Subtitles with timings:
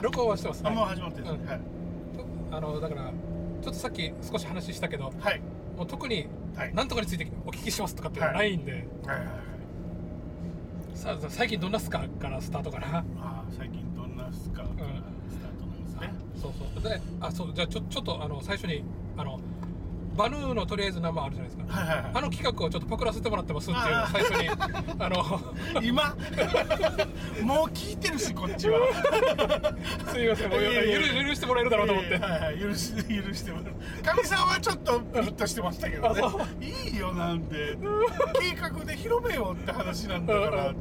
[0.00, 1.46] 録音はしてます、あもう始まってるうん。
[1.46, 1.60] はい。
[2.52, 3.12] あのだから
[3.62, 5.40] ちょっとさっき少し話したけどはい。
[5.76, 6.26] もう特に
[6.56, 6.72] はい。
[6.74, 9.26] 何とかについてお聞きしますとかっていうのはないんで、はいはいはい。
[10.94, 14.68] さあ最近どんなスカからスタートかなああ最近どんなスカから
[15.28, 16.82] スタートなんですね、そうそう。
[16.82, 18.82] であそうじゃあちょちょっとあの最初に
[19.16, 19.40] あの
[20.20, 22.10] バヌーのとりあえず生あるじゃないですか、はいはいはい。
[22.12, 24.48] あの企画をちょっとパクらせてもらってますっていう最初に
[24.98, 25.40] あの
[25.82, 26.14] 今？
[27.42, 28.80] もう聞いてるしこっちは。
[30.12, 34.04] すいませんもう許許してもらえるだろうと思って、えーはいはい許し許してもらう。
[34.04, 36.22] かみさんはちょっとピリッとしてましたけどね。
[36.60, 37.78] いいよなんで。
[38.38, 40.74] 計画で広めようって話なんだから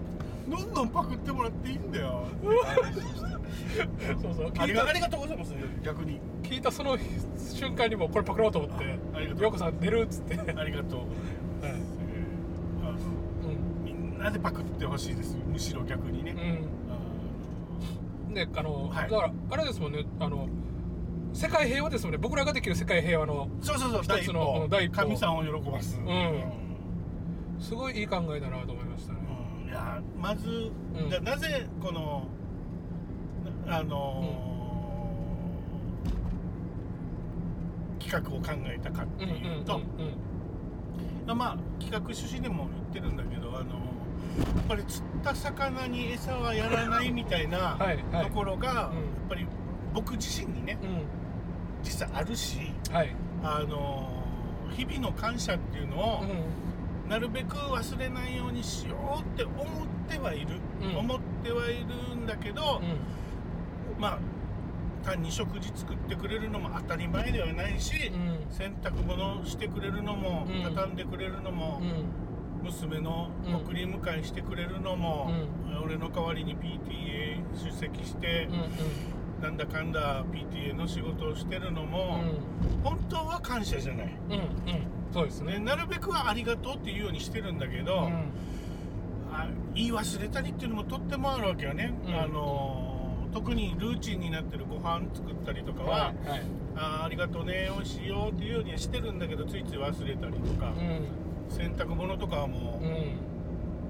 [0.49, 2.25] どんどんパクってもらっていいんだよ。
[2.35, 2.47] って
[2.81, 3.28] 話をして
[4.21, 4.45] そうそう。
[4.47, 5.53] あ聞いたりがありがとうございます。
[5.83, 6.19] 逆に。
[6.43, 6.97] 聞いたその
[7.37, 11.05] 瞬間にもうこれパクろうと思ってあありがとう「ようこさん出る」っつって、ありがとうご
[11.61, 11.71] ざい
[12.81, 13.85] あのうん。
[13.85, 16.35] みんなでパクってほしいですむしろ逆にね、
[18.27, 19.09] うん、であの、はい。
[19.09, 20.47] だからあれですもんねあの
[21.33, 22.17] 世界平和ですもんね。
[22.17, 24.01] 僕らができる世界平和のそうそうそう。
[24.01, 24.95] 一つの第一歩。
[24.95, 25.99] 神さんを喜ばす。
[25.99, 26.03] ん。
[27.59, 29.19] すごいいい考えだなと思いましたね、
[29.63, 29.69] うん。
[29.69, 31.09] いやまず、うん。
[31.09, 32.38] じゃあなぜこのな
[33.69, 34.49] あのー
[37.99, 39.27] 企画を考えたかってい
[39.59, 39.79] うと、う
[41.33, 43.63] んまあ企画趣旨でも言ってるんだけどあのや
[44.61, 47.77] っぱり釣った魚に餌はやらないみたいな
[48.23, 48.77] ところが、うん。
[48.77, 48.89] やっ
[49.29, 49.45] ぱり
[49.93, 50.89] 僕自身にねうん。
[51.83, 53.15] 実際あるしはい。
[53.43, 59.65] あのー日々の感謝っていうのを、うなるべく忘れないようにしようって思っ
[60.07, 60.97] てはいる、うん。
[60.97, 62.97] 思ってはいるんだけど、んうん
[63.99, 64.19] まあ
[65.03, 68.53] 単に食事作ってくれるのも当たり前ではないし、うん。
[68.53, 70.63] 洗濯物してくれるのも、うん。
[70.63, 72.63] 畳んでくれるのも、うん。
[72.63, 75.31] 娘のうん送り迎えしてくれるのも、
[75.83, 79.41] 俺の代わりに PTA 出席してうん、うん。
[79.41, 82.21] なんだかんだ PTA の仕事をしてるのも、
[82.83, 84.15] 本当は感謝じゃない。
[84.29, 84.49] うんうん。
[85.13, 88.31] そうですね、ねなるべくはありがとうっていうようにしてるんだけど、うん。
[89.31, 92.19] あ言い忘れたりっていうのもとってもあるわけよね、うん。
[92.19, 92.88] あのー
[93.33, 96.41] 特にルーチンになってるご飯作ったりとかは、はいはい。
[96.75, 101.53] あーありがとうね美味しいよっていうようにはしてるんだけどついつい忘れたりとか、うん。
[101.53, 103.11] 洗濯物とかはもううん。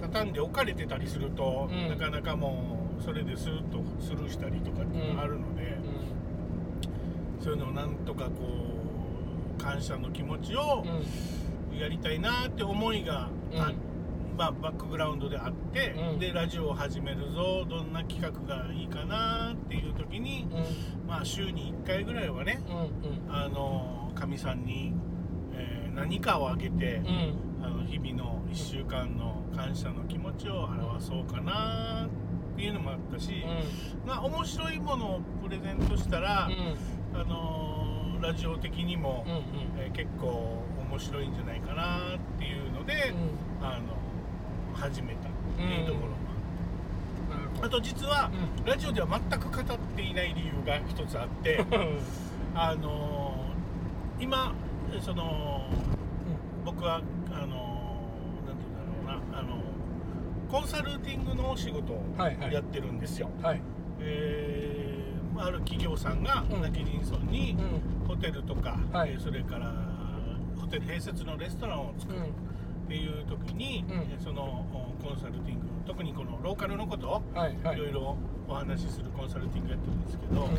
[0.01, 1.89] 畳んで置かれてたりすると、うん。
[1.89, 7.43] なかなかもうそれでスーッとスルーしたりとかっていうのがあるので、うん。
[7.43, 8.31] そういうのをなんとかこ
[9.57, 11.77] う感謝の気持ちをうん。
[11.77, 13.75] やりたいなって思いがあうん
[14.39, 16.19] まあ、バックグラウンドであって、うん。
[16.19, 21.07] でラジオを始めるぞどんな企画がいいかなっていう時に、うん。
[21.09, 23.35] まあ週に1回ぐらいはねうんうん。
[23.35, 24.93] あのかみさんに、
[25.53, 27.65] えー何かをあげて、うん。
[27.65, 33.43] あの日々の1週間の感謝の気持ちを表そうかなっていうのもあったし、
[34.05, 36.47] まあ面白いものをプレゼントしたら、
[37.13, 37.19] うん。
[37.19, 39.83] あのラジオ的にも、うんうん。
[39.83, 43.13] えー結構面白いんじゃないかなっていうので、
[43.61, 43.98] あの
[44.79, 46.07] 始めたっていうところ。
[46.07, 46.15] も
[47.61, 48.65] ああと実は、うん。
[48.65, 51.63] ラジオでは全く語っていない理由が一つあって
[52.55, 54.53] あのー今
[55.01, 55.65] その
[56.65, 59.57] 僕はあのーなんて言うんだろうなあの
[60.49, 62.53] コンサルティングのお仕事をはいはい。
[62.53, 63.61] やってるんですよ、はい。
[63.99, 65.09] えー
[65.41, 66.61] ある企業さんがうん。
[66.61, 67.55] 泣き人村に
[68.03, 68.07] うん。
[68.07, 69.11] ホテルとか、はい。
[69.11, 69.71] えーそれから
[70.59, 72.19] ホテル併設のレストランを作る
[72.89, 73.95] っていう時に、うん。
[73.97, 77.77] えーそのおコンサルティング特にこのローカルのことをはいはい。
[77.77, 78.17] いろいろ
[78.47, 80.49] お話しするコンサルティングやってるんですけど、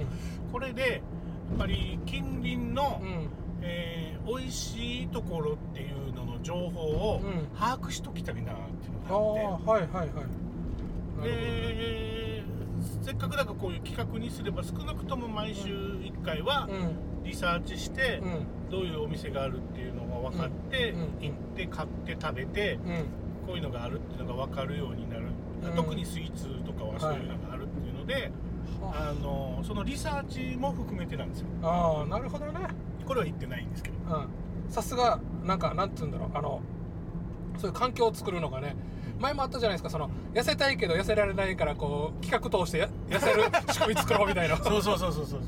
[0.52, 1.02] これで
[1.50, 3.08] やっぱり近隣の、うん。
[3.08, 3.28] うん
[3.62, 6.82] えー美味しいところっていうのの情報
[7.14, 7.48] をうん。
[7.58, 9.64] 把握しときたいなっていうあのがあって。
[9.66, 11.24] あはいはいはい。
[11.24, 12.39] で
[13.02, 16.68] せっかくだからこういう企画にすれば少なくとも毎週1回は
[17.24, 18.46] リサーチしてうん。
[18.70, 23.04] どういうお店があるっていうのが分かって行って買って食べてうん。
[23.46, 25.24] こういうのがあるっていうのが分かるようになる。
[25.64, 25.76] うん。
[25.76, 28.30] 特にスイーツとかはそういうのがあるっていうので
[28.80, 29.12] はあ。
[29.22, 31.46] のそのリサーチも含めてなんですよ。
[31.62, 32.52] ああなるほどね。
[33.04, 33.96] これは言ってないんですけど。
[34.14, 34.72] うん。
[34.72, 36.30] さすがなんかなんて言うんだろう。
[36.34, 36.60] あの
[37.58, 38.76] そういう環境を作るのがね
[39.20, 44.56] 前もあったじゃないですかその痩せたいけど痩せられないからこう企画通してや痩せる 仕組み作ろうみたいな。
[44.56, 45.42] そうそうそうそうそう。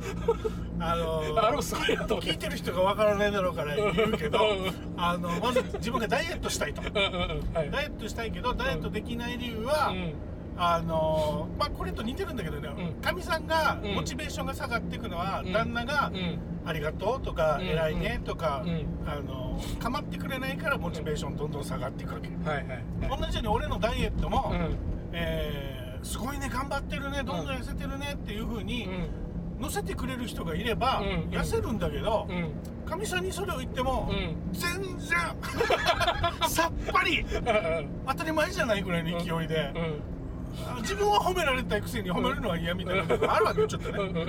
[0.79, 4.75] あのあれもすごいなと聞いてる人が分からないだろうから言うけどうん。
[4.97, 6.83] あのまず自分がダイエットしたいと。
[6.83, 7.55] うんうんうん。
[7.55, 7.71] はい。
[7.71, 10.15] ダイエットしたいけどダイエットできない理由は、うん
[10.57, 13.01] あのまあこれと似てるんだけどねうん。
[13.01, 13.95] かみ、さんがうん。
[13.95, 15.53] モチベーションが下がっていくのは、うん。
[15.53, 16.39] 旦那が、うん。
[16.65, 17.67] ありがとうとか、うん。
[17.67, 18.87] 偉いねとか、うん。
[19.07, 23.21] あの構ってくれないからモチベーションどんどん下がっていくわけ、はいはいはい。
[23.21, 24.77] 同じように俺のダイエットも、うん。
[25.13, 25.73] えー
[26.05, 29.63] すごいね頑張ってるねどんどん痩せてるねっていうふうにうん。
[29.63, 31.07] 乗せてくれる人がいれば、うん。
[31.31, 32.51] 痩せるんだけどうん。
[32.91, 34.53] かみ、さんにそれを言っても、うん。
[34.53, 35.19] 全然
[36.49, 37.25] さっぱり
[38.09, 39.73] 当たり前じゃないぐらいの勢いで、
[40.81, 44.27] 自分は褒められたいくせに褒めるのは嫌みたいなとこあるわけよちょっとね。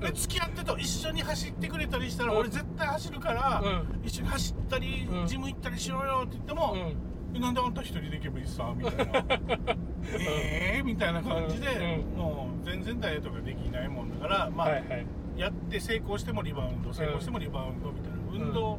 [0.00, 5.26] で付き合ってと一緒に走ってくれたりしたら俺絶対走るから、う一緒に走ったり、うん。
[5.26, 6.76] ジム行ったりしようよって言っても、
[7.40, 9.24] なんであんた一人で行けばいいさみたいな。
[10.20, 12.18] ええみたいな感じで、うん。
[12.18, 14.70] もう全然ダイエットができないもんだからまあ、
[15.36, 18.78] やって成功してもリバウンド成功してもリバウンドみたいな運動、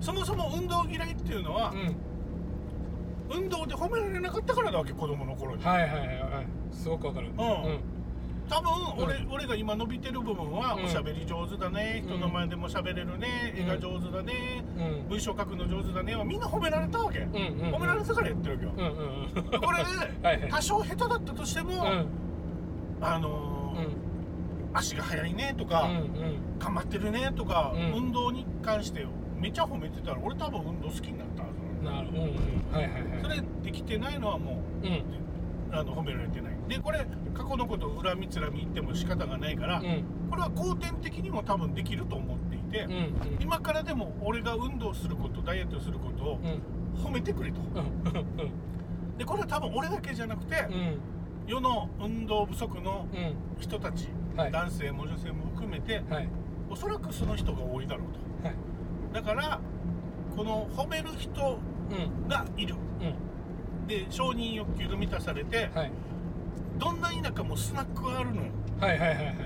[0.00, 1.96] そもそも運動嫌いっていうのはう、ん
[3.30, 6.04] 運動で褒められなかったからだわけ子供の頃に、はいはいはいは
[6.42, 6.46] い。
[6.72, 7.28] すごくわかる。
[7.28, 7.80] うん。
[8.48, 8.70] 多分
[9.02, 10.84] 俺,、う俺が今伸びてる部分は、うん。
[10.84, 12.02] おしゃべり上手だね。
[12.06, 13.62] 人の前でもしゃべれるね、うん。
[13.64, 14.32] 絵が上手だね、
[14.76, 15.08] うん。
[15.08, 16.14] 文章書くの上手だね。
[16.14, 22.06] はみんな褒められたわけ、褒められたからやってるわけよ、これ多少下手だったとしても、うん。
[23.00, 23.74] あの
[24.72, 28.04] 足が速いねとか、うん頑張ってるねとか、うん。
[28.04, 29.06] 運動に関して
[29.36, 31.35] めちゃ褒めてたら俺多分運動好きになったはず
[31.86, 32.26] なのなるうんうん
[32.72, 33.02] はいはいはい。
[33.22, 35.02] それできてないのはもううん。
[35.72, 36.52] あの褒められてない。
[36.68, 37.04] でこれ
[37.34, 40.04] 過去のことを恨みつらみ言っても仕方がないから、うん。
[40.30, 43.12] これは後天的にも多分できると思っていて、うんうん。
[43.40, 47.04] 今からでも俺が運動することダイエットすることをうん。
[47.04, 47.60] 褒めてくれと。
[47.60, 48.52] うん。
[49.18, 50.98] でこれは多分俺だけじゃなくて、うん。
[51.48, 53.34] 世の運動不足のうん。
[53.60, 54.52] 人たち、はい。
[54.52, 56.28] 男性も女性も含めてはい。
[56.70, 58.46] おそらくその人が多いだろうと。
[58.48, 58.56] はい。
[59.12, 59.60] だから
[60.36, 61.75] この褒める人うん
[62.28, 62.74] がいる。
[63.00, 63.86] うん。
[63.86, 65.92] で承認欲求が満たされて、はい。
[66.78, 68.42] どんな田舎もスナックがあるの。
[68.42, 68.48] よ
[68.80, 69.36] はいはいはいはい。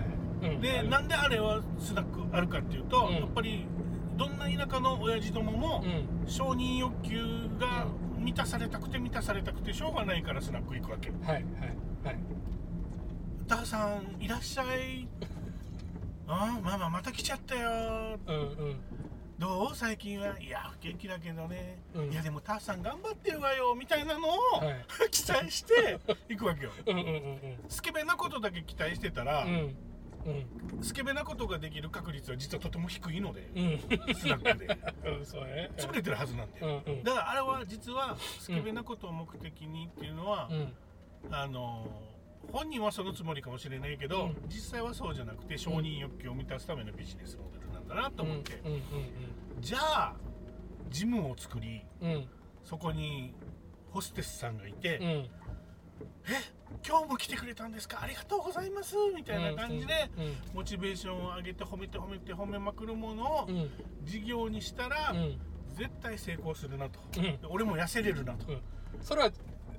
[0.42, 0.60] うん。
[0.60, 3.14] でなんであれはスナックあるかっていうと、うん。
[3.14, 3.66] やっぱり
[4.16, 6.30] どんな田舎の親父どもも、うん。
[6.30, 7.22] 承認欲求
[7.58, 7.86] が
[8.18, 11.10] 満たされたくて満たされたくてしょうがないからスナック行くわけ。
[11.10, 11.42] はいはい
[12.04, 12.18] はい
[13.46, 15.08] 「ダーさんいらっしゃい」
[16.28, 18.76] ああママまた来ちゃったようんうん
[19.40, 19.74] どう？
[19.74, 20.38] 最近は。
[20.38, 22.12] いや不景気だけどね、うん。
[22.12, 23.74] いやでもターさん頑張ってるわよ。
[23.74, 24.84] みたいなのを、はい。
[25.10, 25.98] 期待して
[26.28, 26.70] 行くわけよ。
[26.86, 29.74] うんスケベなことだけ期待してたら、うん。
[30.26, 30.82] うん。
[30.82, 34.14] スケベなことができる確率は実はとても低いので、うん。
[34.14, 34.66] スナックで。
[35.24, 40.74] 潰れてるはずなんだよ、だからあれは実はスケベなことを目的にっていうのは、うん。
[41.30, 41.88] あの
[42.52, 44.36] 本人はそのつもりかもしれないけど、うん。
[44.48, 47.49] 実際はそうじゃなくて承認欲求を満たすためのビジネスモデルなん
[47.90, 48.80] だなと思って、うんうん
[49.60, 50.14] じゃあ
[50.88, 52.10] ジムを作りうん。
[52.12, 52.24] うん
[52.64, 53.34] そこに
[53.90, 55.28] ホステスさんがいて「うんえ
[56.86, 58.00] 今日も来てくれたんですか？
[58.02, 63.56] ありがとうございます」みたいな感じで、うんモチベーションを上げて褒めて褒めて褒めまくるものをうん。
[63.56, 63.70] うん
[64.04, 65.38] 事業にしたら、うん。
[65.74, 66.98] 絶対成功するなと、
[67.48, 68.60] 俺も痩せれるなと、うん。
[69.02, 69.30] それは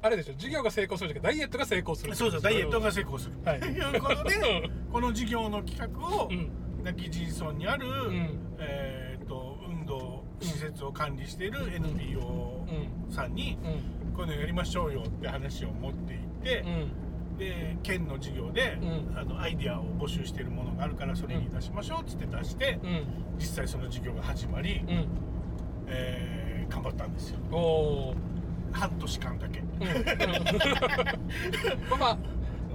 [0.01, 0.33] あれでしょ？
[0.33, 3.59] 授業が成功するじゃダイエットが成功するそうそうダイエットが成功する、はい。
[3.59, 6.51] と いうことでこの事業の企画を、うん
[6.83, 8.39] 亡き人村にある、ん。
[8.59, 12.65] えー、と運動施設を管理している NPO
[13.09, 13.67] うさんに、う
[14.11, 14.13] ん。
[14.13, 17.37] こういうのやりましょうよって話を持っていってう、ん。
[17.37, 19.17] で県の事業で、うん。
[19.17, 23.05] あのアイディアを募集しているものがあるからそれに出しましょうっつって出して、うん。
[23.37, 25.07] 実際その事業が始まり、うん。
[25.87, 28.15] えー頑張ったんですよ。
[28.71, 29.61] 半年間だけ。
[31.99, 32.17] まあ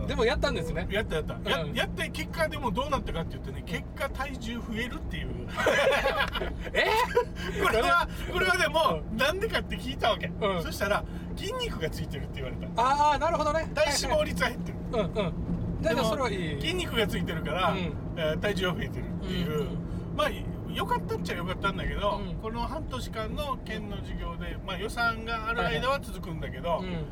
[0.06, 0.86] でもやったんですね。
[0.90, 1.74] やったやった、やうん。
[1.74, 5.28] やって結果でもどうなったかって言ってね結果体重増えるっていう。
[6.72, 6.86] え？
[7.62, 10.62] これはこれはでもなんでかって聞いたわけ、うん。
[10.62, 11.04] そしたら
[11.36, 12.82] 筋肉がついてるって言われた。
[12.82, 13.70] ああなるほどね。
[13.74, 15.82] 体脂肪率は減ってる、うんうん。
[15.82, 16.60] だからそれはいい。
[16.60, 17.78] 筋肉がついてるから、うん。
[18.16, 19.78] えー体重は増えてるっていう、うん
[20.16, 20.28] まあ
[20.72, 22.34] 良かったっちゃ良かったんだけど、うん。
[22.36, 27.06] この半年間の県の授業で、まあ、予算がある間は続くんだけど、うん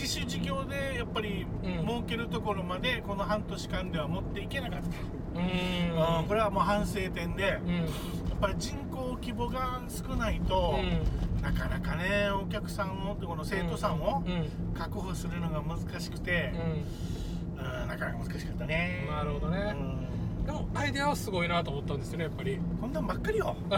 [0.00, 1.86] 自主事業でやっぱりうん。
[1.86, 4.86] 儲けるところまでこの半年間では持っていけなかった、
[5.40, 6.20] うーん。
[6.20, 7.84] うんこれはもう反省点で、やうん。
[7.84, 10.78] っぱり人口規模が少ないと、
[11.42, 14.22] なかなかねお客さんをこの生徒さんを
[14.76, 16.52] 確保するのが難しくて、
[17.56, 19.04] うんなかなか難しかったね。
[19.10, 19.74] なるほどね。
[20.38, 20.44] うん。
[20.46, 22.58] でもアイデアはすごいなと思ったんですよねやっぱり。
[22.80, 23.56] こんなんばっかりよ。
[23.68, 23.74] も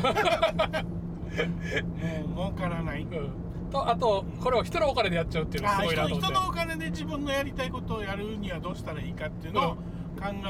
[2.26, 3.02] う儲からない。
[3.02, 6.26] うんとあとこれを人のお金でやっちゃうっていうのがすあごいなと思って。
[6.26, 9.78] 人人のお金で自分のやりたいことをやるにはどうしたらいいかっていうのを考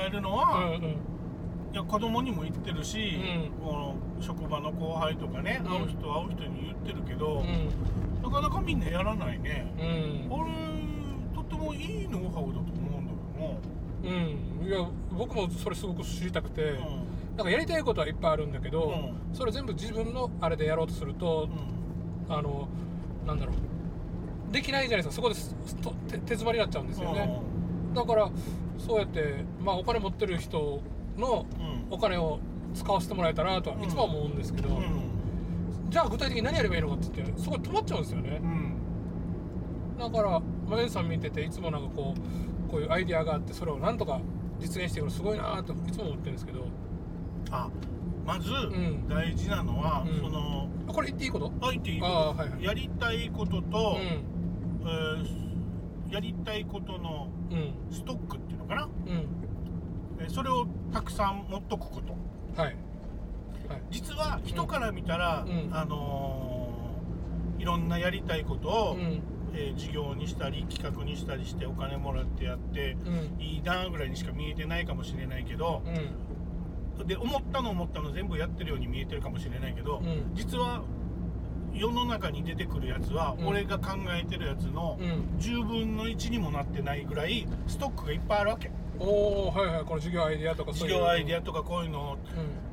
[0.06, 0.82] えるのは、うんうん。
[1.72, 3.64] いや子供にも言ってるし、うん。
[3.64, 5.70] この職場の後輩とかね、うん。
[5.70, 8.22] 会う人会う人に言ってるけど、うん。
[8.22, 10.28] なかなかみんなやらないね、うん。
[10.28, 10.50] これ
[11.34, 13.12] とってもいいノウハウだと思うんだ
[14.02, 14.66] うん。
[14.66, 16.86] いや僕もそれすごく知りたくて、けどな
[17.36, 21.48] なんかやりたいことはいっぱいあるんだけど、うそれ全部自分のあれでやろうとすると
[22.28, 22.68] あの
[23.30, 24.52] なんだろう。
[24.52, 25.14] できないじゃないですか。
[25.14, 25.34] そこで
[26.08, 27.40] 手手詰まりになっちゃうんですよね。
[27.94, 28.30] だから
[28.78, 30.80] そうやって、まあ、お金持ってる人
[31.16, 31.94] のうん。
[31.94, 32.38] お金を
[32.75, 35.10] 使わせてもらえたらとはいつも思うんですけど、うん。
[35.90, 38.40] じゃあ具体的に何やればいいのかって言ってそこで止まっちゃうんですよね。
[38.42, 38.76] うん。
[39.99, 44.20] だからマエンさん見てていつもなんかこうこういうアイディアがあってそれをなんとか
[44.60, 46.66] 実現していくのすごいなといつも思ってるんですけど。
[47.50, 47.68] あ
[48.30, 49.08] まずん。
[49.08, 50.20] 大事なのは、うん。
[50.20, 51.52] そのあこれ言っていいこと？
[51.62, 52.64] あ言っていいああはいはい。
[52.64, 54.00] やりたいことうと、ん。
[54.00, 55.50] えー
[56.12, 57.72] やりたいことのうん。
[57.90, 59.26] ストックっていうのかな、うん。
[60.20, 62.60] えーそれをたくさん持っとくこと。
[62.60, 62.76] はい。
[63.90, 65.68] 実は人から見たら、うん。
[65.72, 69.22] あのーいろんなやりたいことを、うん。
[69.54, 73.42] えー事業にしたり企画にしたりしてお金もらってやってうん。
[73.42, 75.94] いいなぐらいにしか見えてないかもしれないけどうん
[77.04, 80.30] で思ったの思ったの全部やってるように見えてるかもしれないけど、うん。
[80.35, 80.83] 実は
[81.73, 83.47] 世の中に出てくるやつは、うん。
[83.49, 85.38] 俺が考えてるやつのうん。
[85.38, 88.71] 10分の1にもなってないぐらいストックがいっぱいあるわけ。
[88.99, 89.85] おおはいはい。
[89.85, 90.99] この授業アイディアとか事そういう。
[90.99, 92.19] 業アイデアとかこういうのを、うん。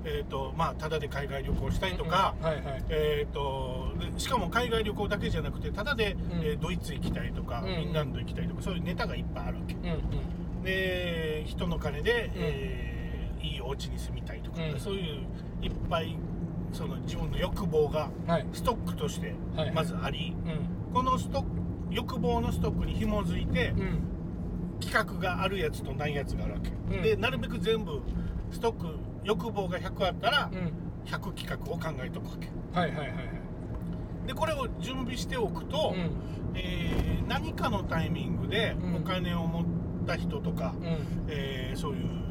[0.04, 2.48] えーとまあ、ただで海外旅行したりとか、うん。
[2.48, 2.84] うんはいはい。
[2.90, 6.18] えー、とでしかも海外旅行だけじゃなくてただで、ん。
[6.44, 7.74] えードイツ行きたいとか、うん。
[7.76, 9.74] フィンランド行きたいとかそういうネタがいっぱいあるわけ。
[9.76, 10.64] うんうん。
[10.64, 12.97] で人の金で、えー
[13.42, 14.80] いいお家に住みたいとか、うん。
[14.80, 16.16] そういういっぱい
[16.74, 18.46] その自分の欲望がはい。
[18.54, 20.94] ストックとしてはいまずあり、うん。
[20.94, 21.48] このストック
[21.92, 24.80] 欲望のストックに紐づいて、うん。
[24.80, 27.02] 企画があるやつとないやつがあるわけ、うん。
[27.02, 28.02] でなるべく全部
[28.52, 30.72] ストック欲望が100あったらうん。
[31.06, 32.48] 100企画を考えとくわけ。
[32.80, 33.18] はいはいはいはい。
[34.28, 36.12] でこれを準備しておくと、うん。
[36.56, 38.96] えー何かのタイミングでうん。
[38.98, 39.66] お金を持っ
[40.06, 40.98] た人とか、うん。
[41.28, 42.27] えーそういう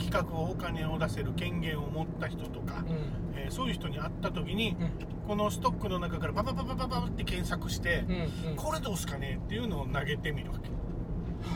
[0.00, 3.38] 企画をお金を出せる権限を持った人とか、うん。
[3.38, 4.90] えーそういう人に会った時に、うん。
[5.26, 8.12] このストックの中からパパパパパパって検索して、う
[8.48, 10.70] んうんこれどうすかねっていうのを投げてみるわけ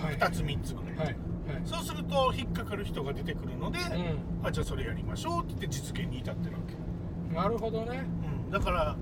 [0.07, 1.17] はい2つ3つぐらい、はいはい
[1.65, 3.83] そうすると引っかかる人が出てくるので、う
[4.43, 8.03] あじゃあそれやりましょうって言って実現に至ってるわけ、んなるほどね
[8.47, 8.97] うん、だから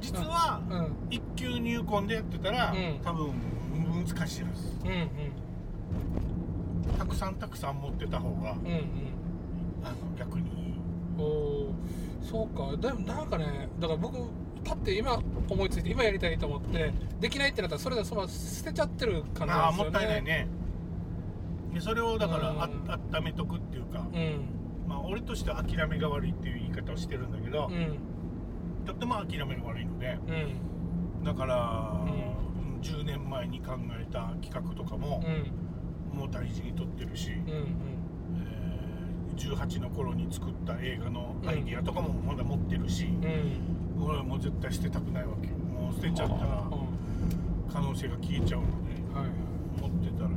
[0.00, 3.32] 実はうん一級入魂でやってたら、うん多分
[4.06, 5.08] 難しいですうんうん
[6.98, 8.82] たくさんたくさん持ってた方が、うんうん。
[9.84, 10.46] あの逆に。
[10.46, 10.74] いい
[11.18, 11.74] おお
[12.22, 12.76] そうか。
[12.76, 14.18] でもなんかねだから僕
[14.64, 20.08] パッて今思いついて今やりたいと思ってできないってなったらそれでそのまま捨てちゃってる感じああもなんですよね。
[20.08, 20.48] ったいないね。
[21.74, 24.48] でそれをだからうんあ温めとくっていうか、うん。
[24.88, 27.98] まあ俺としては諦めが悪いっていう言い方をしてるんだけど、うん。
[28.84, 30.18] とっても諦めが悪いので
[31.20, 31.24] うん。
[31.24, 32.10] だから、うん。
[32.10, 32.36] うん
[32.82, 35.50] 10年前に考えた企画とかもう、ん
[36.16, 37.66] もう大事にとってるし、うんえー
[39.36, 43.24] 18の頃に作った映画のアイディアとかもまだ持ってるし、うん。
[43.24, 45.48] うん俺はもう絶対捨てたくないわけ。
[45.48, 46.70] よもう捨てちゃったらは
[47.72, 49.80] 可能性が消えちゃうのでいはい。
[49.80, 50.30] 持ってたら。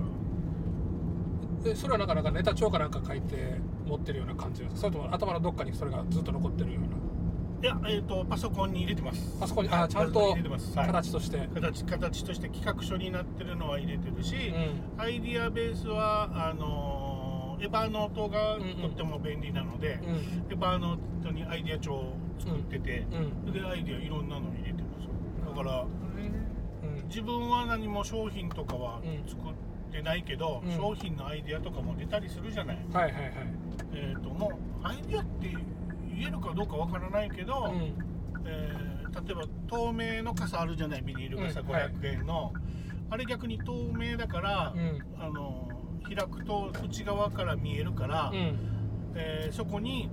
[1.64, 3.56] でそれはなかなかネタ帳かなんか書いて
[3.86, 4.82] 持ってるような感じですか？
[4.82, 6.90] それとも頭のどっかにそれがずっと残ってるような？
[7.62, 9.38] いや、えー、とパソコンに入れてます。
[9.42, 10.88] あそこにあちゃんパソコンにと入れてます、はい。
[10.88, 11.38] 形として。
[11.54, 14.36] 形形として企画書になってるのは入れてるし、
[14.96, 15.02] うん。
[15.02, 17.30] アイディアベースはあのー
[17.62, 20.52] エヴァノートがとっても便利なので、うん。
[20.52, 23.52] エヴァノートにアイディア帳を作ってて、うん。
[23.52, 27.08] でアイディアいろんなの入れてますだからうん。
[27.10, 30.72] 自分は何も商品とかはうん作ってないけど、うん。
[30.72, 33.34] 商品のアイディアとかも出たりするじゃない、はいはいはい。
[33.94, 34.48] えー、とも
[34.82, 35.54] うアイディアって
[36.20, 37.94] 言えるかどうかわからないけど、うん。
[38.46, 38.90] えー
[39.26, 41.68] 例えば透明の傘あるじゃないビニール傘うん。
[41.70, 42.54] はい500円の、
[43.10, 45.00] あれ逆に透明だから、うん。
[45.20, 45.68] あの
[46.04, 48.56] 開くと内側から見えるから、うん。
[49.16, 50.10] えーそこに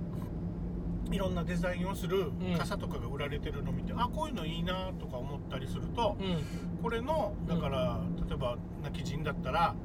[1.11, 2.57] いろんなデザインをするうん。
[2.57, 6.81] 傘とかが売られてるのを見て、あこういうのいいなとか思ったりすると、うん。
[6.81, 9.75] これのだから、例えば泣き人だったら、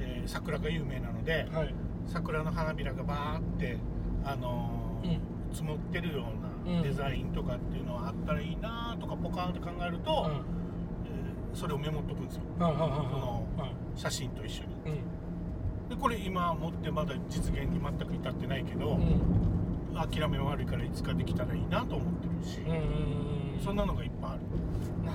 [0.00, 1.74] えー桜が有名なので、はい。
[2.06, 3.78] 桜の花びらがバーって、
[4.24, 5.20] あのーうん
[5.54, 6.24] 積もってるよ
[6.66, 6.76] ううん。
[6.76, 10.34] なデザインとかっていうのはあったらいいなとかポカーンと考えると、うん。
[10.34, 12.42] えーそれをメモっとくんですよ。
[12.58, 13.46] その
[13.94, 14.74] 写真と一緒に。
[14.86, 14.88] う
[15.86, 15.88] ん。
[15.88, 19.94] でこれ今持ってまだ実現に全く至ってないけど、うん。
[19.94, 22.58] 諦め悪いからいつかできたらいいなと思ってるし、
[23.64, 24.40] そんなのがいっぱいある。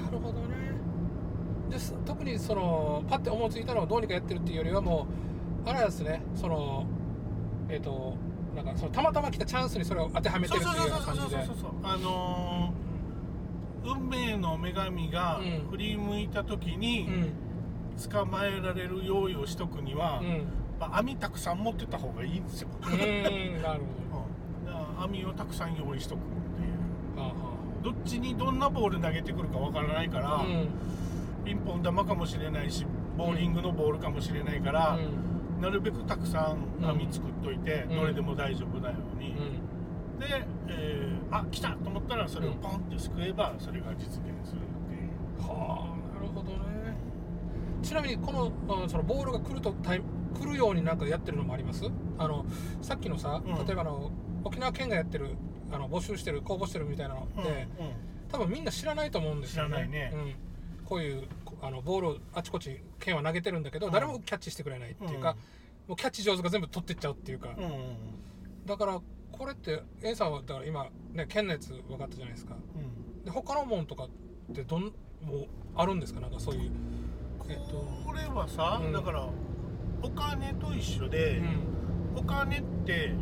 [0.03, 0.55] なるほどね。
[1.69, 5.07] です特にそのパッて思いついたのをどうにかやってるっていうよりはも
[5.65, 6.21] うあれですね。
[6.35, 6.85] その
[7.67, 8.15] えっ、と
[8.63, 11.37] なんかそのたまたま来たチャンスにそれを当てはめてるっていうような感じで
[11.83, 12.89] あのー
[13.81, 15.69] 運命の女神がうん。
[15.71, 17.31] 振り向いた時うにん。
[18.11, 20.43] 捕まえられる用意をしとくには、うん。
[20.79, 24.25] まあ網たくさん持ってた方がいいんですよ、うんなるほ
[24.61, 24.65] うん。
[24.65, 27.15] だから網をたくさん用意しとくっていう。
[27.15, 27.33] どは
[27.81, 30.67] どっちにどんなボール投げてくるかわからないから、あはあうん。
[31.45, 32.85] ピンポン玉かもしれないし
[33.17, 35.28] ボーリングのボールかもしれないから、うん
[35.61, 37.95] なるべくたくさん網作っといて、うん。
[37.97, 39.33] どれでも大丈夫なように、う
[40.17, 40.19] ん。
[40.19, 40.25] で、
[40.67, 44.09] えーあ来たと思ったらそれをポンってすくえばそれが実現
[44.43, 45.05] するってい
[45.45, 45.47] う。
[45.47, 46.97] はあなるほどね。
[47.83, 50.01] ちなみにこのあそのボールが来るとタイ
[50.33, 51.83] 来るようになんかやってるのもあります？
[52.17, 52.45] あの
[52.81, 53.65] さっきのさ、うん。
[53.65, 54.11] 例えばあの
[54.43, 55.35] 沖縄県がやってる
[55.71, 57.93] あの募集してる公募してるみたいなのって、うんうん。
[58.31, 59.69] 多分みんな知らないと思うんですよね。
[59.69, 60.11] 知らないね。
[60.13, 63.91] うん、こういうこあのボールをあちこち県は投げてるんだけど、うん。
[63.93, 65.35] 誰もキャッチしてくれないっていうか、
[65.87, 67.49] もうキャッチ上手が全部取ってっちゃうっていうか、
[68.65, 68.99] だから
[69.31, 72.55] これって A さんはだから今ね県のやつ分かったじゃないですか。
[72.75, 73.23] うん。
[73.23, 74.09] で他のもんとかっ
[74.53, 76.19] てどんもうあるんですか？
[76.19, 76.71] なんかそういう
[77.49, 78.93] えっとこれはさ、うん。
[78.93, 79.27] だから
[80.01, 81.41] お金と一緒で、
[82.15, 83.13] お金って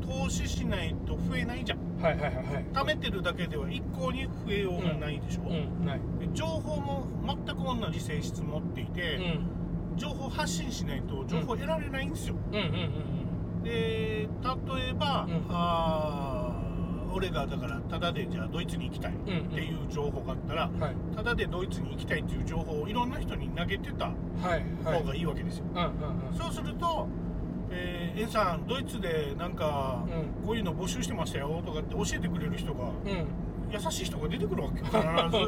[0.00, 2.34] 投資しないと増えないじゃんはいはいはい。
[2.34, 6.00] はい貯めてるだけでは一向に増えようがないでしょ、うんない。
[6.20, 9.96] で情報も全く同じ性質持っていて、うん。
[9.96, 15.44] 情報発信しないと情報得られないんですよ、うんうんうんで例えば、うん。
[15.50, 19.48] あー俺がだからタダでじゃあドイツに行きたいっうんうん。
[19.48, 20.94] ていう情報があったら、はい。
[21.16, 24.12] タダでドイツに行きたいっていう情報をいろんな人に投げてたは
[24.44, 24.48] い
[24.84, 25.00] はい。
[25.00, 26.38] 方がいいわけですよ、うんうん。
[26.38, 27.08] そうすると
[27.70, 30.46] 「えー、エンさんドイツでなんかうん。
[30.46, 33.10] こういうの募集してましたよ」とかって教えてくれる人がうん。
[33.10, 33.26] うん
[33.70, 35.40] 優しい人が出てくるわけ必うんうんずう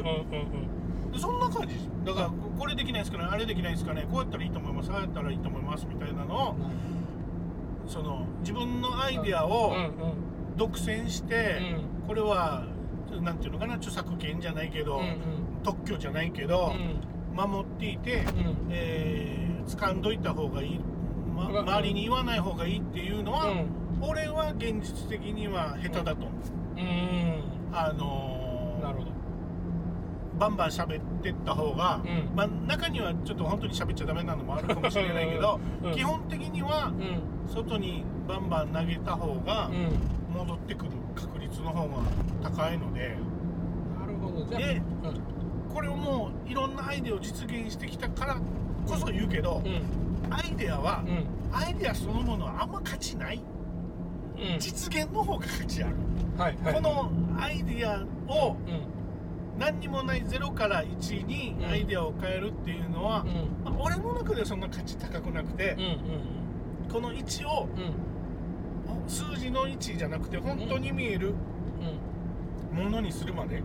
[1.09, 1.11] ん。
[1.11, 1.73] でそんな感じ。
[1.73, 6.55] ですだからここれできないですかねあれできないですかねこうやったらいいと思いますああやったらいいと思いますみたいなのを
[7.87, 9.75] その自分のアイデアをうん。
[9.75, 10.13] うん
[10.57, 11.59] 独占して、
[12.03, 12.07] うん。
[12.07, 12.65] これは
[13.21, 15.15] なんていうのかな著作権じゃないけど、うん
[15.63, 17.35] 特許じゃないけうど、ん。
[17.35, 18.67] 守っていて、うん。
[18.69, 20.79] えー掴んどいた方がいい、
[21.49, 21.69] まうん。
[21.69, 23.65] 周りに言わない方がいいっていうのは、うん。
[24.01, 26.29] 俺は現実的には下手だと思う、
[26.77, 27.43] うん。
[27.73, 29.11] あのーなるほど。
[30.39, 32.35] バンバン喋ってった方が、うん。
[32.35, 35.93] まあ、中にはちょっと本当に喋っちゃダメなのもあるかもしれないけど、うん。
[35.93, 37.53] 基本的にはうん。
[37.53, 40.35] 外にバンバン投げた方がうん。
[40.35, 42.01] 戻ってくる確率の方が
[42.41, 43.15] 高いので。
[43.99, 44.57] なるほど。
[44.57, 45.21] でうん。
[45.71, 48.35] これをもういろんなアイデアを実現してきたから
[48.87, 49.81] こそ言うけど、うん
[50.29, 51.25] アイデアは、うん。
[51.55, 53.41] アイデアそのものはあんま価値ない。
[54.37, 54.59] うん。
[54.59, 55.95] 実現の方が価値ある、
[56.37, 56.73] はいはい。
[56.75, 58.81] このアイデアをうん。
[59.59, 61.65] 何にもない0から1にうん。
[61.65, 63.63] アイデアを変えるっていうのはう、ん。
[63.63, 65.83] まあ俺の中ではそんな価値高くなくてうんう
[66.87, 69.09] んこの1をうん。
[69.09, 71.33] 数字の1じゃなくて本当に見える
[72.73, 73.61] ものにするまで。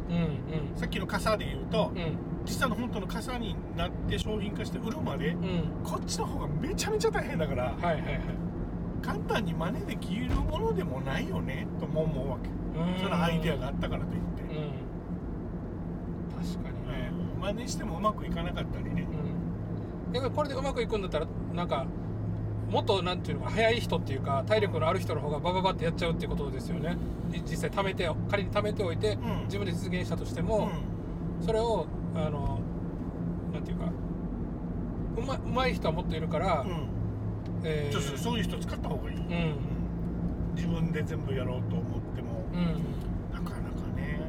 [0.74, 1.92] さっきの傘で言うと
[2.46, 5.38] うん実際の本当の傘になって商品化して売るまでうん。
[5.82, 8.20] こっちの方がめちゃめちゃ大変だからはいはいはい
[9.02, 12.48] 簡単に真似できるものでもないよねとも思うわけ。
[12.48, 12.52] う
[12.96, 12.98] ん。
[12.98, 14.48] そのアイデアがあったからといって、うん。
[16.44, 17.11] 確かにね。
[17.35, 17.40] うん。
[17.40, 19.06] 真似してもうまくいかなかったりね。
[20.09, 20.12] うん。
[20.12, 21.87] 逆にこれでうまくいくんだったらなんか
[22.70, 26.96] もっとなんていうのか早い人っていうか体力のある人の方がバババってやっちゃうっていうことですよね。
[27.32, 29.44] い実際貯めて仮に貯めておいてうん。
[29.44, 30.46] 自分で実現したとしてうん。
[30.46, 30.70] も、
[31.42, 32.59] それをあの
[33.52, 33.90] なんていうか
[35.16, 36.88] うまうまい人はもっといるから、うん。
[37.64, 39.22] えーちょっとそういう人使った方がいい、うん。
[39.22, 39.55] うん
[40.55, 42.61] 自分で全部やろうと思ってもうん。
[43.33, 44.20] なかなかね。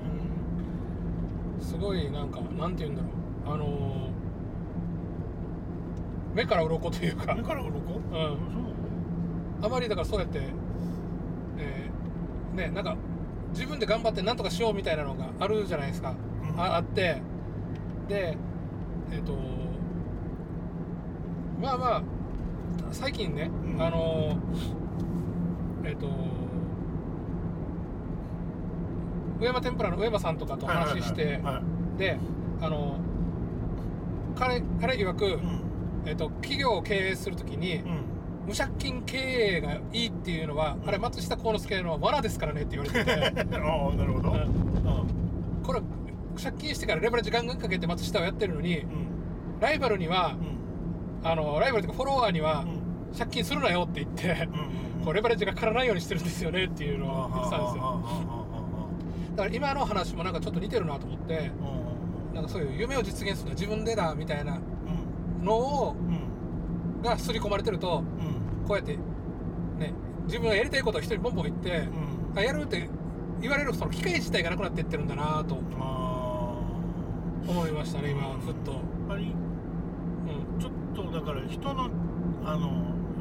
[1.60, 1.66] うん。
[1.66, 3.56] すごいなんかなんて言うんだろう。
[3.56, 4.10] あのー
[6.36, 7.34] 目から鱗というか。
[7.34, 7.70] 目から鱗？
[7.70, 8.38] うん。
[9.66, 10.40] あまりだからそうやって、
[11.58, 12.96] えーねなんか
[13.54, 16.14] 自分で頑張ってなんとかしようみたいなのがあるじゃないですか、
[16.54, 16.60] うん。
[16.60, 17.22] ああって
[18.08, 18.38] で
[19.12, 19.38] えっ、と
[21.62, 22.04] まあまあ
[22.92, 23.82] 最近ね、うん。
[23.82, 24.38] あの
[25.84, 26.08] えっ、と
[29.40, 31.42] 上山天ぷらの上山さんとかと話して、
[31.98, 32.18] で
[32.62, 33.00] あの
[34.36, 35.62] 彼彼曰く、うん。
[36.06, 38.04] えっと企業を経営するときに、うん。
[38.48, 43.12] 無借金経営がいいっていうのは、あれ松下幸之助の罠ですからねって言われてて。
[43.60, 44.38] ああなるほど、うん。
[44.38, 44.52] うん。
[45.64, 45.82] これ
[46.38, 49.60] 借金してからレバレッジガンガンかけて松下をやってるのにうん。
[49.60, 50.36] ライバルには
[51.24, 51.28] うん。
[51.30, 52.66] あのライバルというかフォロワーには
[53.12, 53.18] うん。
[53.18, 54.48] 借金するなよって言って
[55.00, 57.84] うんこうレバレッジが足らないようにしてるんですよねっていうのを言ってたんですよ。
[57.84, 58.04] よ
[59.36, 61.52] だから今の話もなんかちょっと似てるなと思って
[62.34, 64.60] なんかそういう夢を実現するのは自分でだみたいな
[65.42, 67.02] のをうん。
[67.02, 68.04] が刷り込まれてると
[68.62, 68.68] うん。
[68.68, 68.98] こうやって
[69.78, 69.94] ね
[70.26, 71.88] 自分がやりたいことを一人ボンボン言って
[72.34, 72.38] うん。
[72.38, 72.90] あやるって
[73.40, 75.58] 言われるその機会自体がなくなっていってるんだなと。
[75.80, 76.17] あ
[77.48, 79.34] 思いましたね今ふっと、ーやっぱり
[80.28, 81.90] うん、ちょっとだから人の
[82.44, 82.70] あの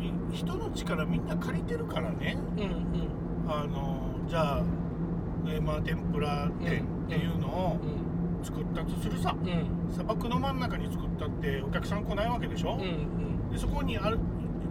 [0.03, 2.37] い人の力みんな借りてるからね。
[2.57, 3.51] うんうん。
[3.51, 4.63] あのじゃあ
[5.45, 9.35] 上間天ぷら店っていうのをうん作ったとするさ。
[9.41, 9.93] うん。
[9.93, 13.51] 砂漠の真ん中に作ったってお客さん来ないわけでしょ、うんうん。
[13.51, 14.19] でそこにある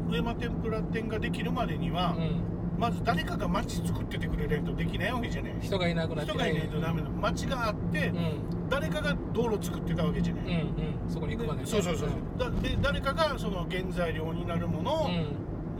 [0.10, 5.56] 上間天ぷら店ができるまでには、うんまず誰かが街作っててくれないとできないわけじゃない。
[5.62, 7.10] 人がいなくなって人がいないとダメだ。
[7.10, 8.70] 街があって、うん。
[8.70, 11.12] 誰かが道路作ってたわけじゃない、うんうん。
[11.12, 11.66] そこに行くまでね。
[11.66, 12.38] そうそうそう、ん。
[12.38, 15.12] だで誰かがその原材料になるものを、うん。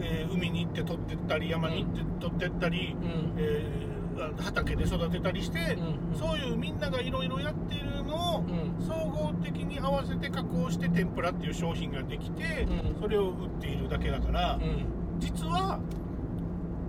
[0.02, 3.34] えー海に行って取ってったり山に行って取ってったり、うん。
[3.38, 3.96] えー
[4.42, 6.18] 畑で育てたりして、うんうん。
[6.18, 8.86] そういうみんながいろいろやってるのを、うん。
[8.86, 13.02] 総合的に合わせて加工して天ぷらっていう商品ができて、うん。
[13.02, 15.20] それを売っているだけだから、うん。
[15.20, 15.80] 実は